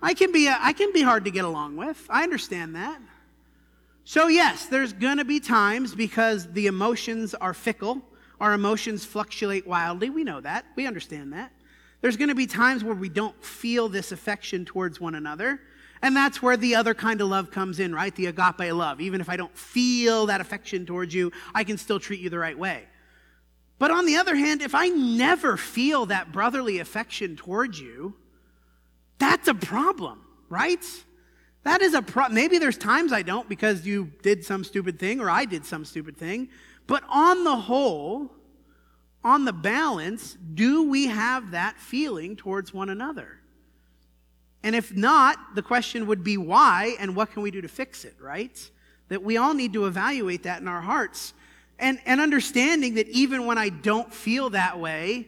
I 0.02 0.14
can 0.14 0.32
be, 0.32 0.48
I 0.48 0.72
can 0.72 0.92
be 0.92 1.02
hard 1.02 1.24
to 1.24 1.30
get 1.30 1.44
along 1.44 1.76
with. 1.76 2.06
I 2.08 2.22
understand 2.22 2.74
that. 2.76 3.00
So, 4.04 4.28
yes, 4.28 4.66
there's 4.66 4.92
going 4.92 5.18
to 5.18 5.24
be 5.24 5.40
times 5.40 5.94
because 5.94 6.50
the 6.52 6.68
emotions 6.68 7.34
are 7.34 7.52
fickle. 7.52 8.02
Our 8.40 8.52
emotions 8.52 9.04
fluctuate 9.04 9.66
wildly. 9.66 10.10
We 10.10 10.22
know 10.22 10.40
that. 10.40 10.64
We 10.76 10.86
understand 10.86 11.32
that. 11.32 11.50
There's 12.00 12.16
going 12.16 12.28
to 12.28 12.34
be 12.34 12.46
times 12.46 12.84
where 12.84 12.94
we 12.94 13.08
don't 13.08 13.42
feel 13.42 13.88
this 13.88 14.12
affection 14.12 14.64
towards 14.64 15.00
one 15.00 15.14
another. 15.14 15.60
And 16.02 16.14
that's 16.14 16.42
where 16.42 16.56
the 16.56 16.74
other 16.74 16.94
kind 16.94 17.20
of 17.20 17.28
love 17.28 17.50
comes 17.50 17.80
in, 17.80 17.94
right? 17.94 18.14
The 18.14 18.26
agape 18.26 18.72
love. 18.72 19.00
Even 19.00 19.20
if 19.20 19.28
I 19.28 19.36
don't 19.36 19.56
feel 19.56 20.26
that 20.26 20.40
affection 20.40 20.84
towards 20.84 21.14
you, 21.14 21.32
I 21.54 21.64
can 21.64 21.78
still 21.78 21.98
treat 21.98 22.20
you 22.20 22.28
the 22.28 22.38
right 22.38 22.58
way. 22.58 22.84
But 23.78 23.90
on 23.90 24.06
the 24.06 24.16
other 24.16 24.36
hand, 24.36 24.62
if 24.62 24.74
I 24.74 24.88
never 24.88 25.56
feel 25.56 26.06
that 26.06 26.32
brotherly 26.32 26.78
affection 26.78 27.36
towards 27.36 27.80
you, 27.80 28.14
that's 29.18 29.48
a 29.48 29.54
problem, 29.54 30.22
right? 30.48 30.84
That 31.64 31.82
is 31.82 31.94
a 31.94 32.02
problem. 32.02 32.34
Maybe 32.34 32.58
there's 32.58 32.78
times 32.78 33.12
I 33.12 33.22
don't 33.22 33.48
because 33.48 33.86
you 33.86 34.12
did 34.22 34.44
some 34.44 34.64
stupid 34.64 34.98
thing 34.98 35.20
or 35.20 35.28
I 35.28 35.44
did 35.44 35.64
some 35.64 35.84
stupid 35.84 36.16
thing. 36.16 36.48
But 36.86 37.02
on 37.08 37.44
the 37.44 37.56
whole, 37.56 38.30
on 39.26 39.44
the 39.44 39.52
balance, 39.52 40.38
do 40.54 40.84
we 40.84 41.08
have 41.08 41.50
that 41.50 41.76
feeling 41.80 42.36
towards 42.36 42.72
one 42.72 42.88
another? 42.88 43.40
And 44.62 44.76
if 44.76 44.94
not, 44.94 45.56
the 45.56 45.62
question 45.62 46.06
would 46.06 46.22
be 46.22 46.36
why 46.36 46.94
and 47.00 47.16
what 47.16 47.32
can 47.32 47.42
we 47.42 47.50
do 47.50 47.60
to 47.60 47.66
fix 47.66 48.04
it, 48.04 48.14
right? 48.20 48.70
That 49.08 49.24
we 49.24 49.36
all 49.36 49.52
need 49.52 49.72
to 49.72 49.86
evaluate 49.86 50.44
that 50.44 50.60
in 50.60 50.68
our 50.68 50.80
hearts 50.80 51.34
and, 51.80 51.98
and 52.06 52.20
understanding 52.20 52.94
that 52.94 53.08
even 53.08 53.46
when 53.46 53.58
I 53.58 53.68
don't 53.68 54.14
feel 54.14 54.50
that 54.50 54.78
way, 54.78 55.26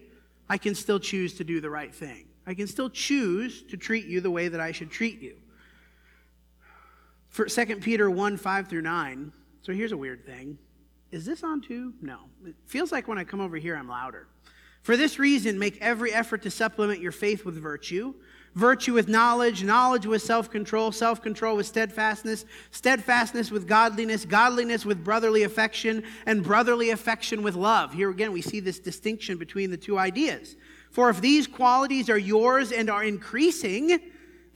I 0.48 0.58
can 0.58 0.76
still 0.76 1.00
choose 1.00 1.34
to 1.34 1.44
do 1.44 1.60
the 1.60 1.68
right 1.68 1.92
thing. 1.92 2.26
I 2.46 2.54
can 2.54 2.68
still 2.68 2.90
choose 2.90 3.64
to 3.64 3.76
treat 3.76 4.06
you 4.06 4.20
the 4.20 4.30
way 4.30 4.46
that 4.46 4.60
I 4.60 4.70
should 4.70 4.92
treat 4.92 5.20
you. 5.20 5.38
For 7.30 7.46
2 7.46 7.78
Peter 7.78 8.08
1 8.08 8.36
5 8.36 8.68
through 8.68 8.82
9. 8.82 9.32
So 9.62 9.72
here's 9.72 9.92
a 9.92 9.96
weird 9.96 10.24
thing. 10.24 10.56
Is 11.10 11.24
this 11.24 11.42
on 11.42 11.60
too? 11.60 11.94
No. 12.00 12.20
It 12.46 12.54
feels 12.66 12.92
like 12.92 13.08
when 13.08 13.18
I 13.18 13.24
come 13.24 13.40
over 13.40 13.56
here, 13.56 13.76
I'm 13.76 13.88
louder. 13.88 14.28
For 14.82 14.96
this 14.96 15.18
reason, 15.18 15.58
make 15.58 15.78
every 15.80 16.12
effort 16.12 16.42
to 16.42 16.50
supplement 16.50 17.00
your 17.00 17.12
faith 17.12 17.44
with 17.44 17.56
virtue 17.56 18.14
virtue 18.58 18.92
with 18.92 19.08
knowledge, 19.08 19.62
knowledge 19.62 20.04
with 20.04 20.20
self 20.20 20.50
control, 20.50 20.92
self 20.92 21.22
control 21.22 21.56
with 21.56 21.66
steadfastness, 21.66 22.44
steadfastness 22.70 23.50
with 23.50 23.66
godliness, 23.66 24.24
godliness 24.24 24.84
with 24.84 25.02
brotherly 25.04 25.44
affection, 25.44 26.02
and 26.26 26.42
brotherly 26.42 26.90
affection 26.90 27.42
with 27.42 27.54
love. 27.54 27.92
Here 27.92 28.10
again, 28.10 28.32
we 28.32 28.42
see 28.42 28.60
this 28.60 28.78
distinction 28.78 29.38
between 29.38 29.70
the 29.70 29.76
two 29.76 29.98
ideas. 29.98 30.56
For 30.90 31.08
if 31.10 31.20
these 31.20 31.46
qualities 31.46 32.10
are 32.10 32.18
yours 32.18 32.72
and 32.72 32.90
are 32.90 33.04
increasing, 33.04 34.00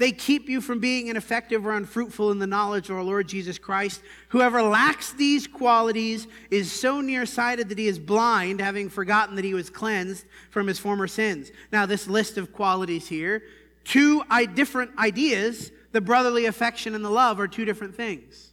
they 0.02 0.11
keep 0.11 0.49
you 0.49 0.61
from 0.61 0.80
being 0.80 1.06
ineffective 1.06 1.64
or 1.64 1.73
unfruitful 1.73 2.32
in 2.32 2.40
the 2.40 2.47
knowledge 2.47 2.90
of 2.90 2.97
our 2.97 3.04
Lord 3.04 3.28
Jesus 3.28 3.56
Christ. 3.56 4.02
Whoever 4.30 4.61
lacks 4.61 5.12
these 5.12 5.47
qualities 5.47 6.26
is 6.50 6.73
so 6.73 7.00
nearsighted 7.00 7.68
that 7.68 7.78
he 7.78 7.87
is 7.87 8.00
blind, 8.00 8.61
having 8.61 8.88
forgotten 8.88 9.37
that 9.37 9.44
he 9.44 9.54
was 9.54 9.71
cleansed 9.71 10.25
from 10.50 10.66
his 10.66 10.80
former 10.80 11.06
sins. 11.06 11.52
Now, 11.71 11.87
this 11.87 12.09
list 12.09 12.37
of 12.37 12.52
qualities 12.52 13.06
here 13.06 13.44
two 13.85 14.25
different 14.54 14.99
ideas, 14.99 15.71
the 15.92 16.00
brotherly 16.00 16.47
affection 16.47 16.97
and 16.97 17.04
the 17.04 17.11
love 17.11 17.38
are 17.38 17.47
two 17.47 17.64
different 17.64 17.94
things. 17.94 18.52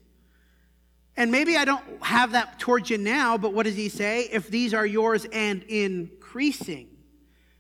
And 1.17 1.31
maybe 1.31 1.57
I 1.57 1.65
don't 1.65 1.83
have 2.03 2.33
that 2.33 2.59
towards 2.59 2.91
you 2.91 2.99
now, 2.99 3.37
but 3.39 3.53
what 3.53 3.63
does 3.63 3.75
he 3.75 3.89
say? 3.89 4.29
If 4.31 4.49
these 4.49 4.73
are 4.73 4.85
yours 4.85 5.25
and 5.33 5.63
increasing, 5.63 6.89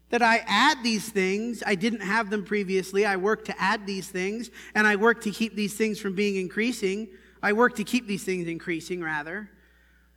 that 0.09 0.21
I 0.21 0.43
add 0.47 0.83
these 0.83 1.09
things, 1.09 1.61
I 1.65 1.75
didn't 1.75 2.01
have 2.01 2.29
them 2.29 2.43
previously. 2.43 3.05
I 3.05 3.15
work 3.17 3.45
to 3.45 3.61
add 3.61 3.85
these 3.85 4.07
things, 4.07 4.49
and 4.73 4.87
I 4.87 4.95
work 4.95 5.21
to 5.23 5.31
keep 5.31 5.55
these 5.55 5.75
things 5.75 5.99
from 5.99 6.15
being 6.15 6.35
increasing. 6.35 7.09
I 7.43 7.53
work 7.53 7.75
to 7.75 7.83
keep 7.83 8.07
these 8.07 8.23
things 8.23 8.47
increasing, 8.47 9.01
rather. 9.01 9.49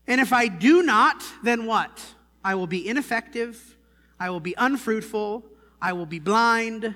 And 0.06 0.20
if 0.20 0.32
I 0.32 0.48
do 0.48 0.82
not, 0.82 1.22
then 1.44 1.66
what? 1.66 2.04
I 2.44 2.54
will 2.54 2.66
be 2.66 2.88
ineffective. 2.88 3.76
I 4.18 4.30
will 4.30 4.40
be 4.40 4.54
unfruitful. 4.56 5.44
I 5.80 5.92
will 5.92 6.06
be 6.06 6.18
blind. 6.18 6.94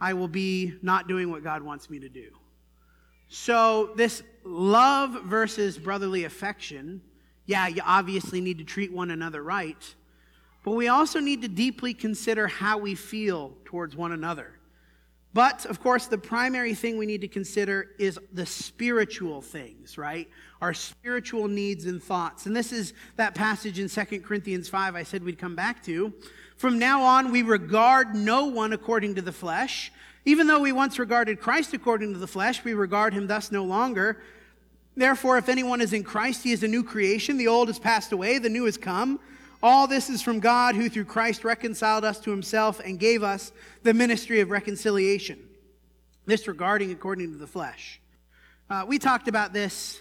I 0.00 0.12
will 0.12 0.28
be 0.28 0.74
not 0.82 1.08
doing 1.08 1.30
what 1.30 1.42
God 1.42 1.62
wants 1.62 1.88
me 1.88 1.98
to 2.00 2.08
do. 2.08 2.30
So, 3.28 3.92
this 3.96 4.22
love 4.44 5.24
versus 5.24 5.78
brotherly 5.78 6.24
affection, 6.24 7.00
yeah, 7.46 7.66
you 7.68 7.82
obviously 7.84 8.40
need 8.40 8.58
to 8.58 8.64
treat 8.64 8.92
one 8.92 9.10
another 9.10 9.42
right, 9.42 9.94
but 10.64 10.72
we 10.72 10.88
also 10.88 11.20
need 11.20 11.42
to 11.42 11.48
deeply 11.48 11.94
consider 11.94 12.48
how 12.48 12.78
we 12.78 12.94
feel 12.94 13.52
towards 13.66 13.94
one 13.94 14.12
another. 14.12 14.50
But, 15.34 15.66
of 15.66 15.80
course, 15.80 16.06
the 16.06 16.16
primary 16.16 16.74
thing 16.74 16.96
we 16.96 17.06
need 17.06 17.20
to 17.20 17.28
consider 17.28 17.90
is 17.98 18.18
the 18.32 18.46
spiritual 18.46 19.42
things, 19.42 19.98
right? 19.98 20.28
Our 20.62 20.72
spiritual 20.72 21.48
needs 21.48 21.86
and 21.86 22.02
thoughts. 22.02 22.46
And 22.46 22.56
this 22.56 22.72
is 22.72 22.94
that 23.16 23.34
passage 23.34 23.78
in 23.78 23.88
2 23.88 24.20
Corinthians 24.20 24.68
5 24.68 24.94
I 24.94 25.02
said 25.02 25.22
we'd 25.22 25.38
come 25.38 25.56
back 25.56 25.84
to. 25.84 26.14
From 26.56 26.78
now 26.78 27.02
on, 27.02 27.30
we 27.32 27.42
regard 27.42 28.14
no 28.14 28.46
one 28.46 28.72
according 28.72 29.16
to 29.16 29.22
the 29.22 29.32
flesh. 29.32 29.92
Even 30.24 30.46
though 30.46 30.60
we 30.60 30.72
once 30.72 30.98
regarded 30.98 31.40
Christ 31.40 31.74
according 31.74 32.12
to 32.12 32.18
the 32.18 32.28
flesh, 32.28 32.64
we 32.64 32.72
regard 32.72 33.12
him 33.12 33.26
thus 33.26 33.52
no 33.52 33.64
longer. 33.64 34.22
Therefore, 34.96 35.36
if 35.36 35.48
anyone 35.48 35.80
is 35.80 35.92
in 35.92 36.04
Christ, 36.04 36.44
he 36.44 36.52
is 36.52 36.62
a 36.62 36.68
new 36.68 36.84
creation. 36.84 37.36
The 37.36 37.48
old 37.48 37.66
has 37.68 37.80
passed 37.80 38.12
away, 38.12 38.38
the 38.38 38.48
new 38.48 38.64
has 38.64 38.78
come. 38.78 39.18
All 39.64 39.86
this 39.86 40.10
is 40.10 40.20
from 40.20 40.40
God, 40.40 40.74
who 40.74 40.90
through 40.90 41.06
Christ 41.06 41.42
reconciled 41.42 42.04
us 42.04 42.20
to 42.20 42.30
himself 42.30 42.80
and 42.80 42.98
gave 42.98 43.22
us 43.22 43.50
the 43.82 43.94
ministry 43.94 44.40
of 44.40 44.50
reconciliation. 44.50 45.38
This 46.26 46.46
regarding 46.46 46.92
according 46.92 47.32
to 47.32 47.38
the 47.38 47.46
flesh. 47.46 47.98
Uh, 48.68 48.84
we 48.86 48.98
talked 48.98 49.26
about 49.26 49.54
this. 49.54 49.98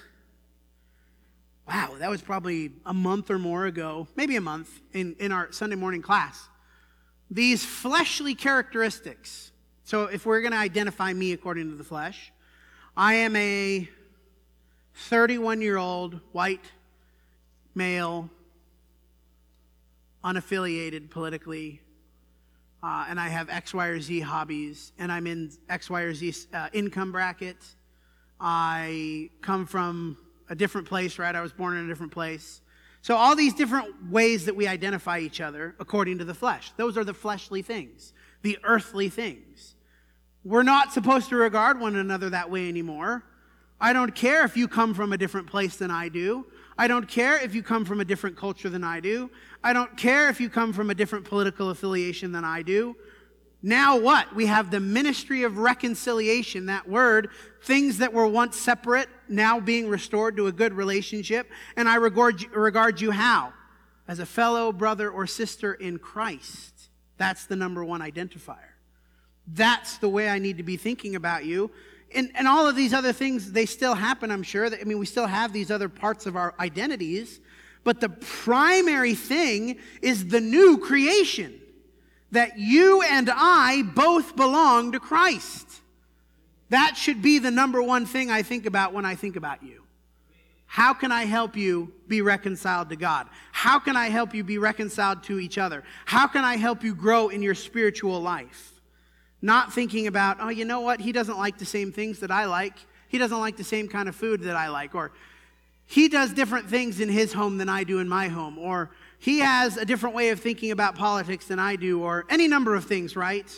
Wow, 1.65 1.95
that 1.99 2.09
was 2.09 2.21
probably 2.21 2.73
a 2.85 2.93
month 2.93 3.31
or 3.31 3.39
more 3.39 3.65
ago, 3.65 4.05
maybe 4.17 4.35
a 4.35 4.41
month, 4.41 4.81
in, 4.91 5.15
in 5.17 5.31
our 5.31 5.49
Sunday 5.53 5.77
morning 5.77 6.01
class. 6.01 6.49
These 7.31 7.63
fleshly 7.63 8.35
characteristics. 8.35 9.53
So, 9.85 10.07
if 10.07 10.25
we're 10.25 10.41
going 10.41 10.51
to 10.51 10.57
identify 10.57 11.13
me 11.13 11.31
according 11.31 11.69
to 11.69 11.77
the 11.77 11.85
flesh, 11.85 12.33
I 12.97 13.13
am 13.13 13.33
a 13.37 13.87
31 14.93 15.61
year 15.61 15.77
old 15.77 16.19
white 16.33 16.65
male 17.73 18.29
unaffiliated 20.23 21.09
politically, 21.09 21.81
uh, 22.81 23.05
and 23.09 23.19
I 23.19 23.29
have 23.29 23.49
X, 23.49 23.73
Y, 23.73 23.87
or 23.87 23.99
Z 23.99 24.19
hobbies, 24.21 24.91
and 24.97 25.11
I'm 25.11 25.27
in 25.27 25.51
X, 25.69 25.89
Y, 25.89 26.01
or 26.01 26.13
Z 26.13 26.33
uh, 26.53 26.69
income 26.73 27.11
bracket. 27.11 27.57
I 28.39 29.29
come 29.41 29.65
from 29.65 30.17
a 30.49 30.55
different 30.55 30.87
place, 30.87 31.17
right? 31.17 31.35
I 31.35 31.41
was 31.41 31.53
born 31.53 31.77
in 31.77 31.85
a 31.85 31.87
different 31.87 32.11
place. 32.11 32.61
So, 33.01 33.15
all 33.15 33.35
these 33.35 33.53
different 33.53 34.09
ways 34.09 34.45
that 34.45 34.55
we 34.55 34.67
identify 34.67 35.19
each 35.19 35.41
other 35.41 35.75
according 35.79 36.19
to 36.19 36.25
the 36.25 36.33
flesh, 36.33 36.71
those 36.77 36.97
are 36.97 37.03
the 37.03 37.13
fleshly 37.13 37.61
things, 37.61 38.13
the 38.41 38.57
earthly 38.63 39.09
things. 39.09 39.75
We're 40.45 40.63
not 40.63 40.91
supposed 40.91 41.29
to 41.29 41.37
regard 41.37 41.79
one 41.79 41.95
another 41.95 42.29
that 42.29 42.49
way 42.49 42.67
anymore. 42.67 43.23
I 43.79 43.93
don't 43.93 44.13
care 44.13 44.45
if 44.45 44.55
you 44.55 44.67
come 44.67 44.93
from 44.93 45.11
a 45.11 45.17
different 45.17 45.47
place 45.47 45.75
than 45.77 45.91
I 45.91 46.09
do. 46.09 46.45
I 46.77 46.87
don't 46.87 47.07
care 47.07 47.39
if 47.39 47.53
you 47.53 47.61
come 47.61 47.85
from 47.85 47.99
a 47.99 48.05
different 48.05 48.35
culture 48.35 48.69
than 48.69 48.83
I 48.83 48.99
do. 48.99 49.29
I 49.63 49.73
don't 49.73 49.95
care 49.95 50.29
if 50.29 50.39
you 50.39 50.49
come 50.49 50.73
from 50.73 50.89
a 50.89 50.95
different 50.95 51.25
political 51.25 51.69
affiliation 51.69 52.31
than 52.31 52.43
I 52.43 52.61
do. 52.61 52.95
Now 53.61 53.97
what? 53.97 54.35
We 54.35 54.47
have 54.47 54.71
the 54.71 54.81
ministry 54.81 55.43
of 55.43 55.57
reconciliation, 55.57 56.65
that 56.65 56.89
word, 56.89 57.29
things 57.63 57.99
that 57.99 58.11
were 58.11 58.27
once 58.27 58.59
separate, 58.59 59.07
now 59.29 59.59
being 59.59 59.87
restored 59.87 60.35
to 60.37 60.47
a 60.47 60.51
good 60.51 60.73
relationship. 60.73 61.49
And 61.77 61.87
I 61.87 61.95
regard 61.95 62.41
you, 62.41 62.49
regard 62.49 62.99
you 62.99 63.11
how? 63.11 63.53
As 64.07 64.19
a 64.19 64.25
fellow 64.25 64.73
brother 64.73 65.09
or 65.09 65.25
sister 65.25 65.73
in 65.73 65.97
Christ. 65.97 66.89
That's 67.17 67.45
the 67.45 67.55
number 67.55 67.85
one 67.85 68.01
identifier. 68.01 68.57
That's 69.47 69.97
the 69.97 70.09
way 70.09 70.27
I 70.27 70.39
need 70.39 70.57
to 70.57 70.63
be 70.63 70.75
thinking 70.75 71.15
about 71.15 71.45
you 71.45 71.71
and, 72.15 72.31
and 72.35 72.47
all 72.47 72.67
of 72.67 72.75
these 72.75 72.93
other 72.93 73.13
things, 73.13 73.51
they 73.51 73.65
still 73.65 73.95
happen, 73.95 74.31
I'm 74.31 74.43
sure. 74.43 74.65
I 74.65 74.83
mean, 74.83 74.99
we 74.99 75.05
still 75.05 75.27
have 75.27 75.53
these 75.53 75.71
other 75.71 75.89
parts 75.89 76.25
of 76.25 76.35
our 76.35 76.53
identities. 76.59 77.39
But 77.83 77.99
the 77.99 78.09
primary 78.09 79.15
thing 79.15 79.79
is 80.01 80.27
the 80.27 80.39
new 80.39 80.77
creation 80.77 81.59
that 82.31 82.57
you 82.57 83.01
and 83.03 83.29
I 83.31 83.83
both 83.83 84.35
belong 84.35 84.93
to 84.93 84.99
Christ. 84.99 85.67
That 86.69 86.97
should 86.97 87.21
be 87.21 87.39
the 87.39 87.51
number 87.51 87.83
one 87.83 88.05
thing 88.05 88.31
I 88.31 88.41
think 88.41 88.65
about 88.65 88.93
when 88.93 89.05
I 89.05 89.15
think 89.15 89.35
about 89.35 89.61
you. 89.61 89.83
How 90.65 90.93
can 90.95 91.11
I 91.11 91.25
help 91.25 91.55
you 91.55 91.93
be 92.07 92.21
reconciled 92.21 92.89
to 92.89 92.95
God? 92.95 93.27
How 93.51 93.77
can 93.77 93.95
I 93.95 94.09
help 94.09 94.33
you 94.33 94.43
be 94.43 94.57
reconciled 94.57 95.21
to 95.25 95.39
each 95.39 95.59
other? 95.59 95.83
How 96.05 96.25
can 96.25 96.43
I 96.43 96.57
help 96.57 96.83
you 96.83 96.95
grow 96.95 97.29
in 97.29 97.43
your 97.43 97.53
spiritual 97.53 98.19
life? 98.19 98.72
Not 99.43 99.73
thinking 99.73 100.07
about, 100.07 100.37
oh, 100.39 100.47
you 100.47 100.63
know 100.63 100.79
what? 100.79 101.01
He 101.01 101.11
doesn't 101.11 101.37
like 101.37 101.57
the 101.57 101.65
same 101.65 101.91
things 101.91 102.21
that 102.21 102.31
I 102.31 102.45
like. 102.45 102.75
He 103.09 103.17
doesn't 103.17 103.37
like 103.37 103.57
the 103.57 103.63
same 103.65 103.89
kind 103.89 104.07
of 104.07 104.15
food 104.15 104.43
that 104.43 104.55
I 104.55 104.69
like. 104.69 104.95
Or 104.95 105.11
he 105.85 106.07
does 106.07 106.31
different 106.31 106.69
things 106.69 107.01
in 107.01 107.09
his 107.09 107.33
home 107.33 107.57
than 107.57 107.67
I 107.67 107.83
do 107.83 107.99
in 107.99 108.07
my 108.07 108.29
home. 108.29 108.57
Or 108.57 108.91
he 109.19 109.39
has 109.39 109.75
a 109.75 109.83
different 109.83 110.15
way 110.15 110.29
of 110.29 110.39
thinking 110.39 110.71
about 110.71 110.95
politics 110.95 111.45
than 111.47 111.59
I 111.59 111.75
do. 111.75 112.01
Or 112.01 112.23
any 112.29 112.47
number 112.47 112.73
of 112.73 112.85
things, 112.85 113.17
right? 113.17 113.51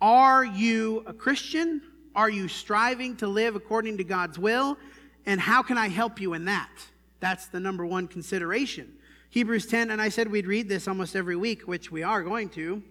Are 0.00 0.44
you 0.44 1.02
a 1.04 1.12
Christian? 1.12 1.82
Are 2.14 2.30
you 2.30 2.46
striving 2.46 3.16
to 3.16 3.26
live 3.26 3.56
according 3.56 3.96
to 3.96 4.04
God's 4.04 4.38
will? 4.38 4.78
And 5.26 5.40
how 5.40 5.64
can 5.64 5.78
I 5.78 5.88
help 5.88 6.20
you 6.20 6.32
in 6.34 6.44
that? 6.44 6.70
That's 7.18 7.46
the 7.46 7.58
number 7.58 7.84
one 7.84 8.06
consideration. 8.06 8.92
Hebrews 9.30 9.66
10, 9.66 9.90
and 9.90 10.00
I 10.00 10.10
said 10.10 10.30
we'd 10.30 10.46
read 10.46 10.68
this 10.68 10.86
almost 10.86 11.16
every 11.16 11.34
week, 11.34 11.62
which 11.62 11.90
we 11.90 12.04
are 12.04 12.22
going 12.22 12.50
to. 12.50 12.84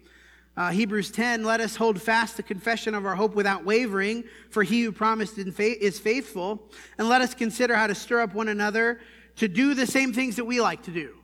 Uh, 0.55 0.69
Hebrews 0.69 1.09
10, 1.09 1.43
let 1.43 1.61
us 1.61 1.75
hold 1.75 1.99
fast 1.99 2.37
the 2.37 2.43
confession 2.43 2.93
of 2.93 3.05
our 3.07 3.15
hope 3.15 3.33
without 3.33 3.65
wavering, 3.65 4.23
for 4.51 4.61
he 4.61 4.83
who 4.83 4.91
promised 4.91 5.39
is 5.39 5.99
faithful. 5.99 6.69
And 6.97 7.09
let 7.09 7.21
us 7.21 7.33
consider 7.33 7.75
how 7.75 7.87
to 7.87 7.95
stir 7.95 8.21
up 8.21 8.35
one 8.35 8.49
another 8.49 8.99
to 9.37 9.47
do 9.47 9.73
the 9.73 9.87
same 9.87 10.13
things 10.13 10.35
that 10.35 10.45
we 10.45 10.61
like 10.61 10.83
to 10.83 10.91
do. 10.91 11.15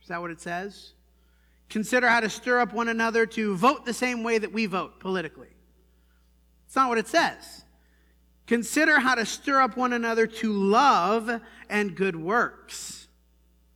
Is 0.00 0.08
that 0.08 0.22
what 0.22 0.30
it 0.30 0.40
says? 0.40 0.92
Consider 1.68 2.08
how 2.08 2.20
to 2.20 2.30
stir 2.30 2.60
up 2.60 2.72
one 2.72 2.88
another 2.88 3.26
to 3.26 3.56
vote 3.56 3.84
the 3.84 3.92
same 3.92 4.22
way 4.22 4.38
that 4.38 4.52
we 4.52 4.64
vote 4.64 5.00
politically. 5.00 5.50
It's 6.66 6.76
not 6.76 6.88
what 6.88 6.98
it 6.98 7.08
says. 7.08 7.64
Consider 8.46 8.98
how 8.98 9.16
to 9.16 9.26
stir 9.26 9.60
up 9.60 9.76
one 9.76 9.92
another 9.92 10.26
to 10.26 10.52
love 10.52 11.42
and 11.68 11.94
good 11.94 12.16
works, 12.16 13.06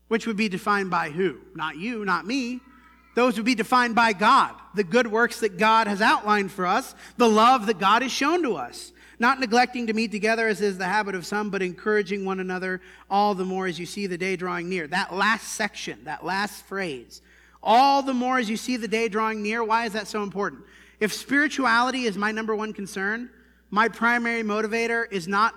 which 0.08 0.26
would 0.26 0.38
be 0.38 0.48
defined 0.48 0.90
by 0.90 1.10
who? 1.10 1.36
Not 1.54 1.76
you, 1.76 2.04
not 2.06 2.26
me 2.26 2.60
those 3.14 3.36
would 3.36 3.46
be 3.46 3.54
defined 3.54 3.94
by 3.94 4.12
God, 4.12 4.54
the 4.74 4.84
good 4.84 5.06
works 5.06 5.40
that 5.40 5.56
God 5.56 5.86
has 5.86 6.00
outlined 6.00 6.50
for 6.50 6.66
us, 6.66 6.94
the 7.16 7.28
love 7.28 7.66
that 7.66 7.78
God 7.78 8.02
has 8.02 8.12
shown 8.12 8.42
to 8.42 8.56
us. 8.56 8.92
Not 9.20 9.38
neglecting 9.38 9.86
to 9.86 9.92
meet 9.92 10.10
together 10.10 10.48
as 10.48 10.60
is 10.60 10.76
the 10.76 10.86
habit 10.86 11.14
of 11.14 11.24
some, 11.24 11.48
but 11.48 11.62
encouraging 11.62 12.24
one 12.24 12.40
another 12.40 12.80
all 13.08 13.34
the 13.34 13.44
more 13.44 13.66
as 13.66 13.78
you 13.78 13.86
see 13.86 14.08
the 14.08 14.18
day 14.18 14.34
drawing 14.34 14.68
near. 14.68 14.88
That 14.88 15.14
last 15.14 15.52
section, 15.52 16.02
that 16.04 16.24
last 16.24 16.64
phrase, 16.64 17.22
all 17.62 18.02
the 18.02 18.12
more 18.12 18.38
as 18.38 18.50
you 18.50 18.56
see 18.56 18.76
the 18.76 18.88
day 18.88 19.08
drawing 19.08 19.40
near. 19.40 19.62
Why 19.62 19.86
is 19.86 19.92
that 19.92 20.08
so 20.08 20.24
important? 20.24 20.64
If 20.98 21.12
spirituality 21.12 22.04
is 22.04 22.18
my 22.18 22.32
number 22.32 22.56
one 22.56 22.72
concern, 22.72 23.30
my 23.70 23.88
primary 23.88 24.42
motivator 24.42 25.10
is 25.12 25.28
not 25.28 25.54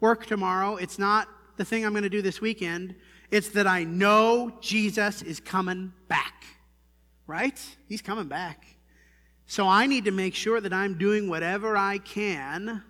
work 0.00 0.26
tomorrow, 0.26 0.76
it's 0.76 0.98
not 0.98 1.28
the 1.56 1.64
thing 1.64 1.84
I'm 1.84 1.92
going 1.92 2.02
to 2.02 2.08
do 2.08 2.22
this 2.22 2.40
weekend, 2.40 2.94
it's 3.30 3.50
that 3.50 3.66
I 3.66 3.84
know 3.84 4.52
Jesus 4.60 5.22
is 5.22 5.40
coming 5.40 5.92
back 6.08 6.38
right? 7.28 7.60
He's 7.86 8.02
coming 8.02 8.26
back. 8.26 8.66
So 9.46 9.68
I 9.68 9.86
need 9.86 10.06
to 10.06 10.10
make 10.10 10.34
sure 10.34 10.60
that 10.60 10.72
I'm 10.72 10.98
doing 10.98 11.28
whatever 11.28 11.76
I 11.76 11.98
can 11.98 12.82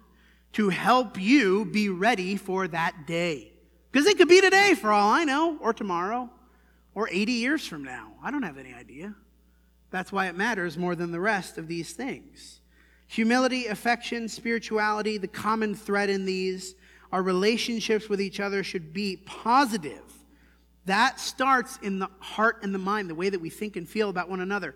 to 0.55 0.71
help 0.71 1.21
you 1.21 1.67
be 1.67 1.91
ready 1.91 2.37
for 2.37 2.67
that 2.69 3.07
day. 3.07 3.53
Because 3.93 4.07
it 4.07 4.17
could 4.17 4.29
be 4.29 4.41
today, 4.41 4.75
for 4.75 4.91
all 4.91 5.11
I 5.11 5.25
know, 5.25 5.59
or 5.61 5.73
tomorrow, 5.75 6.31
or 6.95 7.09
80 7.11 7.33
years 7.33 7.67
from 7.67 7.85
now. 7.85 8.13
I 8.23 8.31
don't 8.31 8.43
have 8.43 8.59
any 8.59 8.73
idea. 8.73 9.15
That's 9.91 10.13
why 10.13 10.27
it 10.27 10.37
matters 10.37 10.79
more 10.79 10.95
than 10.95 11.13
the 11.13 11.21
rest 11.21 11.59
of 11.59 11.69
these 11.69 11.93
things. 11.93 12.61
Humility, 13.09 13.67
affection, 13.67 14.29
spirituality, 14.29 15.19
the 15.19 15.29
common 15.29 15.75
thread 15.75 16.11
in 16.11 16.25
these, 16.25 16.75
our 17.11 17.23
relationships 17.23 18.09
with 18.09 18.21
each 18.21 18.39
other 18.39 18.63
should 18.63 18.93
be 18.93 19.17
positive 19.25 20.08
that 20.89 21.21
starts 21.21 21.79
in 21.83 21.99
the 21.99 22.09
heart 22.19 22.63
and 22.63 22.75
the 22.75 22.79
mind, 22.79 23.09
the 23.09 23.15
way 23.15 23.31
that 23.31 23.41
we 23.41 23.51
think 23.51 23.77
and 23.77 23.89
feel 23.89 24.11
about 24.11 24.29
one 24.29 24.41
another. 24.41 24.75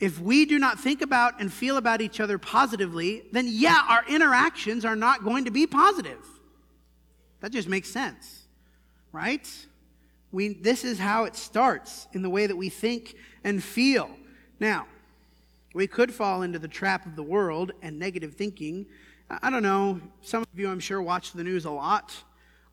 If 0.00 0.18
we 0.20 0.44
do 0.44 0.58
not 0.58 0.80
think 0.80 1.02
about 1.02 1.40
and 1.40 1.52
feel 1.52 1.76
about 1.76 2.00
each 2.00 2.18
other 2.18 2.36
positively, 2.38 3.22
then 3.30 3.46
yeah, 3.48 3.80
our 3.88 4.04
interactions 4.08 4.84
are 4.84 4.96
not 4.96 5.22
going 5.22 5.44
to 5.44 5.50
be 5.50 5.66
positive. 5.66 6.24
That 7.40 7.52
just 7.52 7.68
makes 7.68 7.88
sense, 7.88 8.44
right? 9.12 9.48
We, 10.32 10.54
this 10.54 10.84
is 10.84 10.98
how 10.98 11.24
it 11.24 11.36
starts 11.36 12.08
in 12.12 12.22
the 12.22 12.30
way 12.30 12.46
that 12.46 12.56
we 12.56 12.68
think 12.68 13.14
and 13.44 13.62
feel. 13.62 14.10
Now, 14.58 14.86
we 15.74 15.86
could 15.86 16.12
fall 16.12 16.42
into 16.42 16.58
the 16.58 16.68
trap 16.68 17.06
of 17.06 17.14
the 17.14 17.22
world 17.22 17.72
and 17.82 17.98
negative 17.98 18.34
thinking. 18.34 18.86
I 19.30 19.50
don't 19.50 19.62
know, 19.62 20.00
some 20.22 20.42
of 20.42 20.58
you, 20.58 20.68
I'm 20.68 20.80
sure, 20.80 21.00
watch 21.00 21.32
the 21.32 21.44
news 21.44 21.64
a 21.64 21.70
lot. 21.70 22.14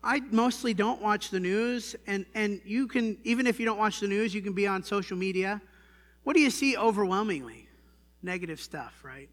I 0.04 0.20
mostly 0.30 0.74
don't 0.74 1.00
watch 1.00 1.30
the 1.30 1.38
news, 1.38 1.94
and, 2.06 2.26
and 2.34 2.60
you 2.64 2.88
can, 2.88 3.18
even 3.22 3.46
if 3.46 3.60
you 3.60 3.66
don't 3.66 3.78
watch 3.78 4.00
the 4.00 4.08
news, 4.08 4.34
you 4.34 4.42
can 4.42 4.52
be 4.52 4.66
on 4.66 4.82
social 4.82 5.16
media. 5.16 5.62
What 6.24 6.34
do 6.34 6.40
you 6.40 6.50
see 6.50 6.76
overwhelmingly? 6.76 7.68
Negative 8.22 8.60
stuff, 8.60 8.94
right? 9.04 9.28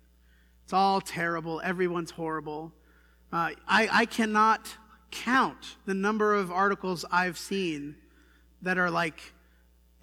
It's 0.63 0.73
all 0.73 1.01
terrible. 1.01 1.59
Everyone's 1.63 2.11
horrible. 2.11 2.71
Uh, 3.31 3.51
I, 3.67 3.89
I 3.91 4.05
cannot 4.05 4.75
count 5.11 5.77
the 5.85 5.95
number 5.95 6.35
of 6.35 6.51
articles 6.51 7.03
I've 7.11 7.37
seen 7.37 7.95
that 8.61 8.77
are 8.77 8.91
like 8.91 9.19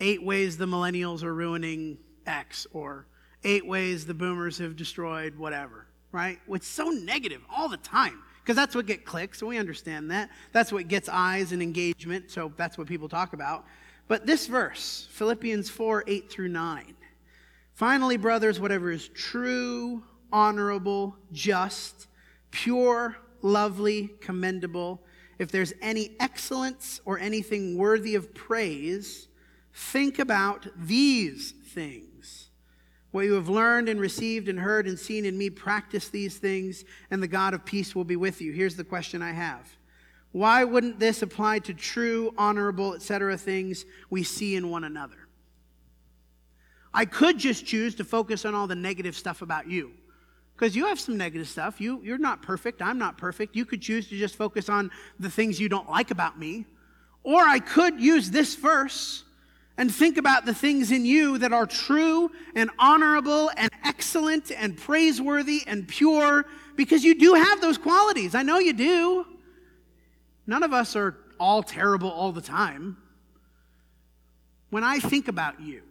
eight 0.01 0.23
ways 0.23 0.57
the 0.57 0.67
millennials 0.67 1.23
are 1.23 1.35
ruining 1.35 1.99
X 2.27 2.67
or 2.73 3.07
eight 3.45 3.65
ways 3.65 4.07
the 4.07 4.15
boomers 4.15 4.59
have 4.59 4.75
destroyed 4.75 5.37
whatever, 5.37 5.87
right? 6.11 6.39
It's 6.49 6.67
so 6.67 6.91
negative 6.91 7.43
all 7.55 7.69
the 7.69 7.77
time 7.77 8.23
because 8.47 8.55
that's 8.55 8.77
what 8.77 8.87
gets 8.87 9.03
clicks, 9.05 9.41
and 9.43 9.49
we 9.49 9.59
understand 9.59 10.09
that. 10.13 10.31
That's 10.53 10.71
what 10.71 10.87
gets 10.87 11.09
eyes 11.09 11.51
and 11.51 11.61
engagement, 11.61 12.31
so 12.31 12.53
that's 12.57 12.79
what 12.79 12.87
people 12.87 13.09
talk 13.09 13.33
about. 13.33 13.65
But 14.07 14.25
this 14.25 14.47
verse, 14.47 15.09
Philippians 15.11 15.69
4 15.69 16.05
8 16.07 16.31
through 16.31 16.51
9. 16.51 16.95
Finally, 17.75 18.19
brothers, 18.19 18.61
whatever 18.61 18.93
is 18.93 19.09
true, 19.09 20.05
honorable, 20.33 21.17
just, 21.33 22.07
pure, 22.53 23.17
lovely, 23.43 24.15
commendable, 24.21 25.03
if 25.41 25.51
there's 25.51 25.73
any 25.83 26.15
excellence 26.21 27.01
or 27.05 27.19
anything 27.19 27.77
worthy 27.77 28.15
of 28.15 28.33
praise, 28.33 29.27
think 29.75 30.21
about 30.21 30.69
these 30.77 31.51
things. 31.51 32.16
What 33.17 33.25
you 33.25 33.33
have 33.33 33.49
learned 33.49 33.89
and 33.89 33.99
received 33.99 34.47
and 34.47 34.61
heard 34.61 34.87
and 34.87 34.99
seen 34.99 35.25
in 35.25 35.39
me, 35.39 35.49
practice 35.49 36.11
these 36.11 36.37
things, 36.37 36.85
and 37.11 37.23
the 37.23 37.27
God 37.27 37.55
of 37.55 37.65
peace 37.65 37.95
will 37.95 38.05
be 38.05 38.17
with 38.17 38.43
you. 38.43 38.53
Here's 38.53 38.77
the 38.77 38.85
question 38.85 39.23
I 39.23 39.33
have 39.33 39.75
Why 40.33 40.65
wouldn't 40.65 40.99
this 40.99 41.23
apply 41.23 41.61
to 41.61 41.73
true, 41.73 42.35
honorable, 42.37 42.93
etc. 42.93 43.39
things 43.39 43.87
we 44.11 44.23
see 44.23 44.55
in 44.55 44.69
one 44.69 44.85
another? 44.85 45.17
I 46.93 47.07
could 47.07 47.39
just 47.39 47.65
choose 47.65 47.95
to 47.95 48.05
focus 48.05 48.45
on 48.45 48.55
all 48.55 48.67
the 48.67 48.75
negative 48.75 49.17
stuff 49.17 49.41
about 49.41 49.67
you 49.67 49.93
because 50.55 50.77
you 50.77 50.85
have 50.85 51.01
some 51.01 51.17
negative 51.17 51.49
stuff. 51.49 51.81
You, 51.81 52.03
you're 52.03 52.19
not 52.19 52.43
perfect. 52.43 52.83
I'm 52.83 52.99
not 52.99 53.17
perfect. 53.17 53.57
You 53.57 53.65
could 53.65 53.81
choose 53.81 54.11
to 54.11 54.19
just 54.19 54.37
focus 54.37 54.69
on 54.69 54.91
the 55.19 55.31
things 55.31 55.59
you 55.59 55.71
don't 55.71 55.89
like 55.89 56.11
about 56.11 56.39
me. 56.39 56.67
Or 57.23 57.41
I 57.41 57.61
could 57.61 57.99
use 57.99 58.31
this 58.31 58.57
verse 58.57 59.25
and 59.79 59.95
think 59.95 60.17
about 60.17 60.47
the 60.47 60.55
things 60.55 60.91
in 60.91 61.05
you 61.05 61.39
that 61.39 61.53
are 61.53 61.67
true 61.67 62.31
and 62.55 62.71
honorable 62.79 63.51
and 63.57 63.71
excellent 63.85 64.51
and 64.51 64.77
praiseworthy 64.77 65.62
and 65.67 65.87
pure 65.87 66.47
because 66.77 67.05
you 67.05 67.19
do 67.19 67.35
have 67.35 67.61
those 67.61 67.79
qualities. 67.79 68.35
I 68.35 68.43
know 68.43 68.59
you 68.59 68.73
do. 68.73 69.27
None 70.47 70.62
of 70.62 70.73
us 70.73 70.97
are 70.97 71.17
all 71.39 71.62
terrible 71.62 72.11
all 72.11 72.33
the 72.33 72.41
time. 72.41 72.97
When 74.71 74.85
I 74.85 74.99
think 74.99 75.29
about 75.29 75.61
you, 75.61 75.83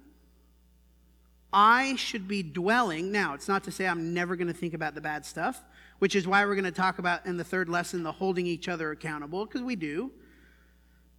I 1.54 1.96
should 1.96 2.28
be 2.28 2.44
dwelling. 2.44 3.12
Now, 3.12 3.34
it's 3.34 3.48
not 3.48 3.64
to 3.66 3.72
say 3.72 3.88
I'm 3.88 4.14
never 4.14 4.36
going 4.36 4.48
to 4.48 4.54
think 4.54 4.74
about 4.74 4.96
the 4.96 5.02
bad 5.02 5.26
stuff, 5.26 5.64
which 6.00 6.16
is 6.16 6.28
why 6.28 6.46
we're 6.46 6.56
going 6.56 6.66
to 6.66 6.72
talk 6.72 7.00
about 7.00 7.26
in 7.26 7.38
the 7.38 7.44
third 7.44 7.70
lesson 7.70 8.04
the 8.04 8.12
holding 8.12 8.46
each 8.46 8.68
other 8.68 8.92
accountable, 8.92 9.46
because 9.46 9.62
we 9.62 9.76
do. 9.76 10.12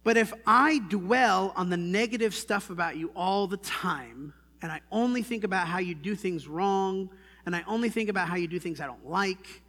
But 0.07 0.15
if 0.15 0.31
I 0.45 0.79
dwell 0.87 1.51
on 1.57 1.69
the 1.69 1.75
negative 1.75 2.33
stuff 2.33 2.69
about 2.69 2.95
you 2.95 3.11
all 3.13 3.45
the 3.45 3.57
time, 3.57 4.33
and 4.61 4.71
I 4.71 4.79
only 4.89 5.21
think 5.21 5.43
about 5.43 5.67
how 5.67 5.79
you 5.79 5.95
do 5.95 6.15
things 6.15 6.47
wrong, 6.47 7.09
and 7.45 7.53
I 7.53 7.65
only 7.67 7.89
think 7.89 8.07
about 8.07 8.29
how 8.29 8.37
you 8.37 8.47
do 8.47 8.57
things 8.57 8.79
I 8.79 8.85
don't 8.85 9.05
like, 9.05 9.61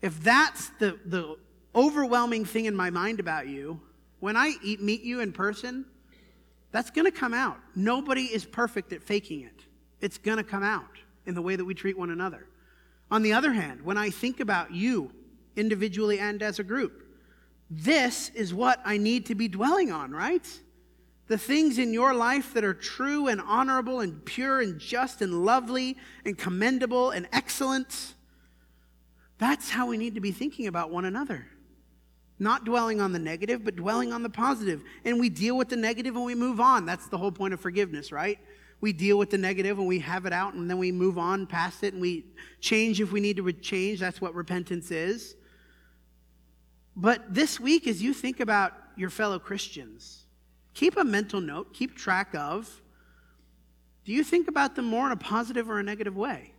if 0.00 0.18
that's 0.24 0.70
the, 0.78 0.98
the 1.04 1.36
overwhelming 1.74 2.46
thing 2.46 2.64
in 2.64 2.74
my 2.74 2.88
mind 2.88 3.20
about 3.20 3.48
you, 3.48 3.82
when 4.20 4.34
I 4.34 4.54
eat, 4.64 4.80
meet 4.80 5.02
you 5.02 5.20
in 5.20 5.30
person, 5.30 5.84
that's 6.70 6.88
going 6.88 7.04
to 7.04 7.12
come 7.12 7.34
out. 7.34 7.58
Nobody 7.74 8.22
is 8.22 8.46
perfect 8.46 8.94
at 8.94 9.02
faking 9.02 9.42
it 9.42 9.60
it's 10.00 10.16
going 10.16 10.38
to 10.38 10.42
come 10.42 10.62
out 10.62 10.96
in 11.26 11.34
the 11.34 11.42
way 11.42 11.54
that 11.54 11.66
we 11.66 11.74
treat 11.74 11.98
one 11.98 12.08
another. 12.08 12.46
On 13.10 13.20
the 13.20 13.34
other 13.34 13.52
hand, 13.52 13.82
when 13.82 13.98
I 13.98 14.08
think 14.08 14.40
about 14.40 14.72
you 14.72 15.12
individually 15.54 16.18
and 16.18 16.42
as 16.42 16.58
a 16.58 16.64
group, 16.64 17.01
this 17.74 18.30
is 18.30 18.52
what 18.52 18.80
I 18.84 18.98
need 18.98 19.26
to 19.26 19.34
be 19.34 19.48
dwelling 19.48 19.90
on, 19.90 20.12
right? 20.12 20.46
The 21.28 21.38
things 21.38 21.78
in 21.78 21.92
your 21.94 22.14
life 22.14 22.52
that 22.54 22.64
are 22.64 22.74
true 22.74 23.28
and 23.28 23.40
honorable 23.40 24.00
and 24.00 24.24
pure 24.24 24.60
and 24.60 24.78
just 24.78 25.22
and 25.22 25.44
lovely 25.44 25.96
and 26.24 26.36
commendable 26.36 27.10
and 27.10 27.26
excellent. 27.32 28.14
That's 29.38 29.70
how 29.70 29.86
we 29.86 29.96
need 29.96 30.14
to 30.16 30.20
be 30.20 30.32
thinking 30.32 30.66
about 30.66 30.90
one 30.90 31.04
another. 31.04 31.46
Not 32.38 32.64
dwelling 32.64 33.00
on 33.00 33.12
the 33.12 33.18
negative, 33.18 33.64
but 33.64 33.76
dwelling 33.76 34.12
on 34.12 34.22
the 34.22 34.30
positive. 34.30 34.82
And 35.04 35.18
we 35.18 35.28
deal 35.28 35.56
with 35.56 35.68
the 35.68 35.76
negative 35.76 36.16
and 36.16 36.24
we 36.24 36.34
move 36.34 36.60
on. 36.60 36.84
That's 36.84 37.08
the 37.08 37.16
whole 37.18 37.32
point 37.32 37.54
of 37.54 37.60
forgiveness, 37.60 38.12
right? 38.12 38.38
we 38.82 38.92
deal 38.92 39.16
with 39.16 39.30
the 39.30 39.38
negative 39.38 39.78
and 39.78 39.86
we 39.86 40.00
have 40.00 40.26
it 40.26 40.32
out 40.32 40.54
and 40.54 40.68
then 40.68 40.76
we 40.76 40.90
move 40.90 41.16
on 41.16 41.46
past 41.46 41.84
it 41.84 41.94
and 41.94 42.02
we 42.02 42.26
change 42.60 43.00
if 43.00 43.12
we 43.12 43.20
need 43.20 43.36
to 43.36 43.52
change. 43.52 44.00
That's 44.00 44.20
what 44.20 44.34
repentance 44.34 44.90
is. 44.90 45.36
But 46.96 47.34
this 47.34 47.58
week, 47.58 47.86
as 47.86 48.02
you 48.02 48.12
think 48.12 48.40
about 48.40 48.74
your 48.96 49.10
fellow 49.10 49.38
Christians, 49.38 50.24
keep 50.74 50.96
a 50.96 51.04
mental 51.04 51.40
note, 51.40 51.72
keep 51.72 51.96
track 51.96 52.34
of. 52.34 52.80
Do 54.04 54.12
you 54.12 54.24
think 54.24 54.48
about 54.48 54.74
them 54.74 54.84
more 54.84 55.06
in 55.06 55.12
a 55.12 55.16
positive 55.16 55.70
or 55.70 55.78
a 55.78 55.82
negative 55.82 56.16
way? 56.16 56.52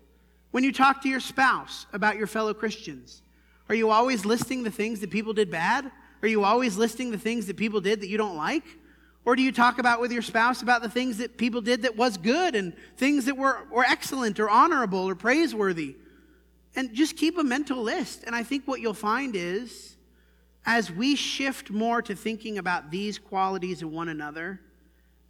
When 0.51 0.63
you 0.63 0.71
talk 0.71 1.01
to 1.03 1.09
your 1.09 1.19
spouse 1.19 1.85
about 1.93 2.15
your 2.15 2.27
fellow 2.27 2.53
Christians, 2.53 3.21
are 3.69 3.75
you 3.75 3.89
always 3.89 4.25
listing 4.25 4.63
the 4.63 4.71
things 4.71 4.99
that 5.01 5.09
people 5.09 5.33
did 5.33 5.49
bad? 5.49 5.91
Are 6.21 6.27
you 6.27 6.43
always 6.43 6.77
listing 6.77 7.11
the 7.11 7.17
things 7.17 7.47
that 7.47 7.57
people 7.57 7.81
did 7.81 8.01
that 8.01 8.07
you 8.07 8.17
don't 8.17 8.37
like? 8.37 8.63
Or 9.25 9.35
do 9.35 9.41
you 9.41 9.51
talk 9.51 9.79
about 9.79 10.01
with 10.01 10.11
your 10.11 10.21
spouse 10.21 10.61
about 10.61 10.81
the 10.81 10.89
things 10.89 11.17
that 11.17 11.37
people 11.37 11.61
did 11.61 11.83
that 11.83 11.95
was 11.95 12.17
good 12.17 12.55
and 12.55 12.73
things 12.97 13.25
that 13.25 13.37
were, 13.37 13.65
were 13.71 13.83
excellent 13.83 14.39
or 14.39 14.49
honorable 14.49 15.07
or 15.07 15.15
praiseworthy? 15.15 15.95
And 16.75 16.93
just 16.93 17.17
keep 17.17 17.37
a 17.37 17.43
mental 17.43 17.81
list. 17.81 18.23
And 18.25 18.35
I 18.35 18.43
think 18.43 18.67
what 18.67 18.81
you'll 18.81 18.93
find 18.93 19.35
is 19.35 19.92
as 20.65 20.91
we 20.91 21.15
shift 21.15 21.71
more 21.71 22.01
to 22.01 22.15
thinking 22.15 22.57
about 22.57 22.89
these 22.89 23.17
qualities 23.17 23.81
in 23.81 23.91
one 23.91 24.09
another, 24.09 24.61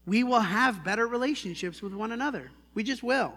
we 0.05 0.23
will 0.23 0.39
have 0.39 0.83
better 0.83 1.07
relationships 1.07 1.81
with 1.81 1.93
one 1.93 2.11
another. 2.11 2.51
We 2.73 2.83
just 2.83 3.03
will. 3.03 3.33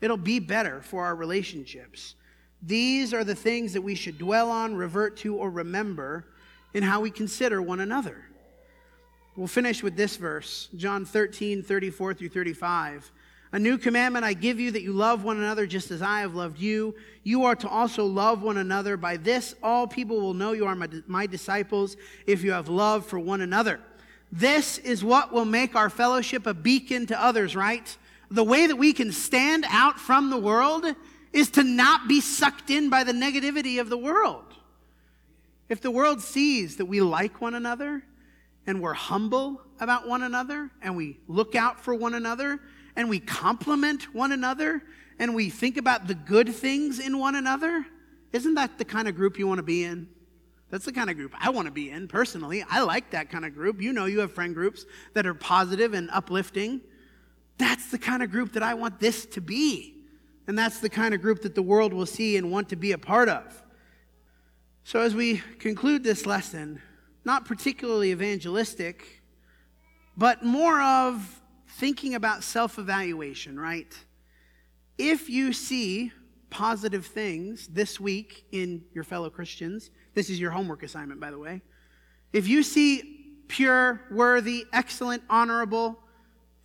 It'll 0.00 0.16
be 0.16 0.38
better 0.38 0.82
for 0.82 1.04
our 1.04 1.14
relationships. 1.14 2.14
These 2.62 3.12
are 3.12 3.24
the 3.24 3.34
things 3.34 3.72
that 3.72 3.82
we 3.82 3.94
should 3.94 4.18
dwell 4.18 4.50
on, 4.50 4.74
revert 4.74 5.16
to, 5.18 5.36
or 5.36 5.50
remember 5.50 6.26
in 6.74 6.82
how 6.82 7.00
we 7.00 7.10
consider 7.10 7.60
one 7.60 7.80
another. 7.80 8.24
We'll 9.36 9.48
finish 9.48 9.82
with 9.82 9.96
this 9.96 10.16
verse, 10.16 10.68
John 10.76 11.04
13, 11.04 11.62
34 11.62 12.14
through 12.14 12.28
35. 12.28 13.10
A 13.54 13.58
new 13.58 13.76
commandment 13.76 14.24
I 14.24 14.32
give 14.32 14.58
you 14.58 14.70
that 14.70 14.80
you 14.80 14.92
love 14.92 15.24
one 15.24 15.36
another 15.36 15.66
just 15.66 15.90
as 15.90 16.00
I 16.00 16.20
have 16.20 16.34
loved 16.34 16.58
you. 16.58 16.94
You 17.22 17.44
are 17.44 17.54
to 17.56 17.68
also 17.68 18.06
love 18.06 18.42
one 18.42 18.56
another. 18.56 18.96
By 18.96 19.18
this, 19.18 19.54
all 19.62 19.86
people 19.86 20.20
will 20.20 20.32
know 20.32 20.52
you 20.52 20.64
are 20.64 20.74
my, 20.74 20.88
my 21.06 21.26
disciples 21.26 21.96
if 22.26 22.42
you 22.42 22.52
have 22.52 22.68
love 22.68 23.04
for 23.04 23.18
one 23.18 23.42
another. 23.42 23.78
This 24.30 24.78
is 24.78 25.04
what 25.04 25.32
will 25.32 25.44
make 25.44 25.76
our 25.76 25.90
fellowship 25.90 26.46
a 26.46 26.54
beacon 26.54 27.06
to 27.08 27.22
others, 27.22 27.54
right? 27.54 27.94
The 28.30 28.42
way 28.42 28.66
that 28.66 28.76
we 28.76 28.94
can 28.94 29.12
stand 29.12 29.66
out 29.68 30.00
from 30.00 30.30
the 30.30 30.38
world 30.38 30.86
is 31.34 31.50
to 31.50 31.62
not 31.62 32.08
be 32.08 32.22
sucked 32.22 32.70
in 32.70 32.88
by 32.88 33.04
the 33.04 33.12
negativity 33.12 33.78
of 33.78 33.90
the 33.90 33.98
world. 33.98 34.46
If 35.68 35.82
the 35.82 35.90
world 35.90 36.22
sees 36.22 36.76
that 36.76 36.86
we 36.86 37.02
like 37.02 37.42
one 37.42 37.54
another, 37.54 38.02
and 38.66 38.80
we're 38.80 38.92
humble 38.92 39.60
about 39.80 40.06
one 40.06 40.22
another 40.22 40.70
and 40.82 40.96
we 40.96 41.18
look 41.26 41.54
out 41.54 41.80
for 41.80 41.94
one 41.94 42.14
another 42.14 42.60
and 42.96 43.08
we 43.08 43.20
compliment 43.20 44.14
one 44.14 44.32
another 44.32 44.82
and 45.18 45.34
we 45.34 45.50
think 45.50 45.76
about 45.76 46.06
the 46.06 46.14
good 46.14 46.48
things 46.54 46.98
in 46.98 47.18
one 47.18 47.34
another, 47.34 47.86
isn't 48.32 48.54
that 48.54 48.78
the 48.78 48.84
kind 48.84 49.08
of 49.08 49.14
group 49.14 49.38
you 49.38 49.46
want 49.46 49.58
to 49.58 49.62
be 49.62 49.84
in? 49.84 50.08
That's 50.70 50.86
the 50.86 50.92
kind 50.92 51.10
of 51.10 51.16
group 51.16 51.34
I 51.38 51.50
want 51.50 51.66
to 51.66 51.72
be 51.72 51.90
in 51.90 52.08
personally. 52.08 52.64
I 52.68 52.80
like 52.82 53.10
that 53.10 53.30
kind 53.30 53.44
of 53.44 53.54
group. 53.54 53.82
You 53.82 53.92
know, 53.92 54.06
you 54.06 54.20
have 54.20 54.32
friend 54.32 54.54
groups 54.54 54.86
that 55.12 55.26
are 55.26 55.34
positive 55.34 55.92
and 55.92 56.10
uplifting. 56.10 56.80
That's 57.58 57.90
the 57.90 57.98
kind 57.98 58.22
of 58.22 58.30
group 58.30 58.54
that 58.54 58.62
I 58.62 58.72
want 58.72 58.98
this 58.98 59.26
to 59.26 59.42
be. 59.42 59.96
And 60.46 60.58
that's 60.58 60.80
the 60.80 60.88
kind 60.88 61.12
of 61.12 61.20
group 61.20 61.42
that 61.42 61.54
the 61.54 61.62
world 61.62 61.92
will 61.92 62.06
see 62.06 62.38
and 62.38 62.50
want 62.50 62.70
to 62.70 62.76
be 62.76 62.92
a 62.92 62.98
part 62.98 63.28
of. 63.28 63.62
So, 64.84 65.00
as 65.00 65.14
we 65.14 65.42
conclude 65.58 66.02
this 66.02 66.26
lesson, 66.26 66.80
not 67.24 67.44
particularly 67.44 68.10
evangelistic, 68.10 69.22
but 70.16 70.42
more 70.42 70.80
of 70.80 71.41
thinking 71.72 72.14
about 72.14 72.42
self 72.44 72.78
evaluation, 72.78 73.58
right? 73.58 73.92
If 74.98 75.28
you 75.28 75.52
see 75.52 76.12
positive 76.50 77.06
things 77.06 77.66
this 77.68 77.98
week 77.98 78.44
in 78.52 78.84
your 78.92 79.04
fellow 79.04 79.30
Christians, 79.30 79.90
this 80.14 80.28
is 80.28 80.38
your 80.38 80.50
homework 80.50 80.82
assignment, 80.82 81.18
by 81.18 81.30
the 81.30 81.38
way. 81.38 81.62
If 82.32 82.46
you 82.46 82.62
see 82.62 83.40
pure, 83.48 84.02
worthy, 84.10 84.66
excellent, 84.72 85.22
honorable 85.28 85.98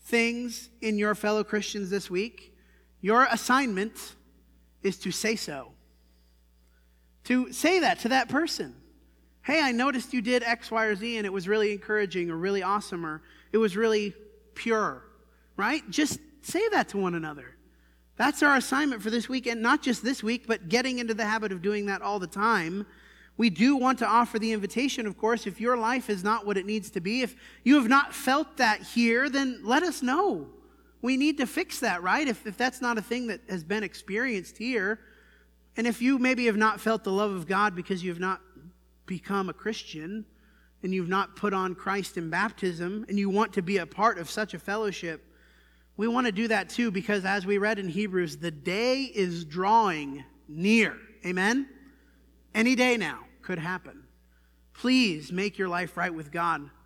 things 0.01 0.69
in 0.81 0.97
your 0.97 1.15
fellow 1.15 1.43
Christians 1.43 1.89
this 1.89 2.09
week, 2.09 2.53
your 3.01 3.27
assignment 3.31 4.15
is 4.83 4.97
to 4.99 5.11
say 5.11 5.35
so. 5.35 5.71
To 7.25 7.51
say 7.51 7.79
that 7.79 7.99
to 7.99 8.09
that 8.09 8.29
person. 8.29 8.75
Hey, 9.41 9.61
I 9.61 9.71
noticed 9.71 10.13
you 10.13 10.21
did 10.21 10.43
X, 10.43 10.71
Y, 10.71 10.85
or 10.85 10.95
Z 10.95 11.17
and 11.17 11.25
it 11.25 11.31
was 11.31 11.47
really 11.47 11.71
encouraging 11.71 12.29
or 12.29 12.35
really 12.35 12.63
awesome 12.63 13.05
or 13.05 13.21
it 13.51 13.57
was 13.57 13.77
really 13.77 14.13
pure, 14.57 15.03
right? 15.55 15.87
Just 15.89 16.19
say 16.41 16.67
that 16.69 16.89
to 16.89 16.97
one 16.97 17.15
another. 17.15 17.55
That's 18.17 18.41
our 18.41 18.55
assignment 18.55 19.01
for 19.01 19.11
this 19.11 19.29
week, 19.29 19.45
and 19.45 19.61
not 19.61 19.83
just 19.83 20.03
this 20.03 20.23
week, 20.23 20.47
but 20.47 20.67
getting 20.67 20.99
into 20.99 21.13
the 21.13 21.25
habit 21.25 21.51
of 21.51 21.61
doing 21.61 21.85
that 21.85 22.01
all 22.01 22.17
the 22.19 22.27
time. 22.27 22.85
We 23.37 23.51
do 23.51 23.75
want 23.75 23.99
to 23.99 24.07
offer 24.07 24.39
the 24.39 24.51
invitation, 24.51 25.05
of 25.05 25.17
course, 25.17 25.45
if 25.45 25.61
your 25.61 25.77
life 25.77 26.09
is 26.09 26.23
not 26.23 26.45
what 26.45 26.57
it 26.57 26.65
needs 26.65 26.89
to 26.91 26.99
be, 26.99 27.21
if 27.21 27.35
you 27.63 27.75
have 27.75 27.87
not 27.87 28.13
felt 28.13 28.57
that 28.57 28.81
here, 28.81 29.29
then 29.29 29.61
let 29.63 29.83
us 29.83 30.01
know. 30.01 30.47
We 31.03 31.15
need 31.15 31.37
to 31.37 31.45
fix 31.45 31.79
that, 31.81 32.01
right? 32.01 32.27
If, 32.27 32.47
if 32.47 32.57
that's 32.57 32.81
not 32.81 32.97
a 32.97 33.01
thing 33.01 33.27
that 33.27 33.41
has 33.47 33.63
been 33.63 33.83
experienced 33.83 34.57
here, 34.57 34.99
and 35.77 35.85
if 35.85 36.01
you 36.01 36.17
maybe 36.17 36.47
have 36.47 36.57
not 36.57 36.81
felt 36.81 37.03
the 37.03 37.11
love 37.11 37.31
of 37.31 37.45
God 37.45 37.75
because 37.75 38.03
you 38.03 38.09
have 38.09 38.19
not 38.19 38.41
become 39.05 39.47
a 39.47 39.53
Christian 39.53 40.25
and 40.83 40.93
you've 40.93 41.09
not 41.09 41.35
put 41.35 41.53
on 41.53 41.75
Christ 41.75 42.17
in 42.17 42.29
baptism 42.29 43.05
and 43.09 43.17
you 43.17 43.29
want 43.29 43.53
to 43.53 43.61
be 43.61 43.77
a 43.77 43.85
part 43.85 44.19
of 44.19 44.29
such 44.29 44.53
a 44.53 44.59
fellowship, 44.59 45.23
we 45.95 46.07
want 46.07 46.27
to 46.27 46.31
do 46.31 46.47
that 46.47 46.69
too 46.69 46.91
because 46.91 47.25
as 47.25 47.45
we 47.45 47.57
read 47.57 47.79
in 47.79 47.89
Hebrews, 47.89 48.37
the 48.37 48.51
day 48.51 49.03
is 49.03 49.45
drawing 49.45 50.23
near. 50.47 50.95
Amen? 51.25 51.67
Any 52.53 52.75
day 52.75 52.97
now 52.97 53.21
could 53.41 53.59
happen. 53.59 54.03
Please 54.73 55.31
make 55.31 55.57
your 55.57 55.67
life 55.67 55.97
right 55.97 56.13
with 56.13 56.31
God. 56.31 56.69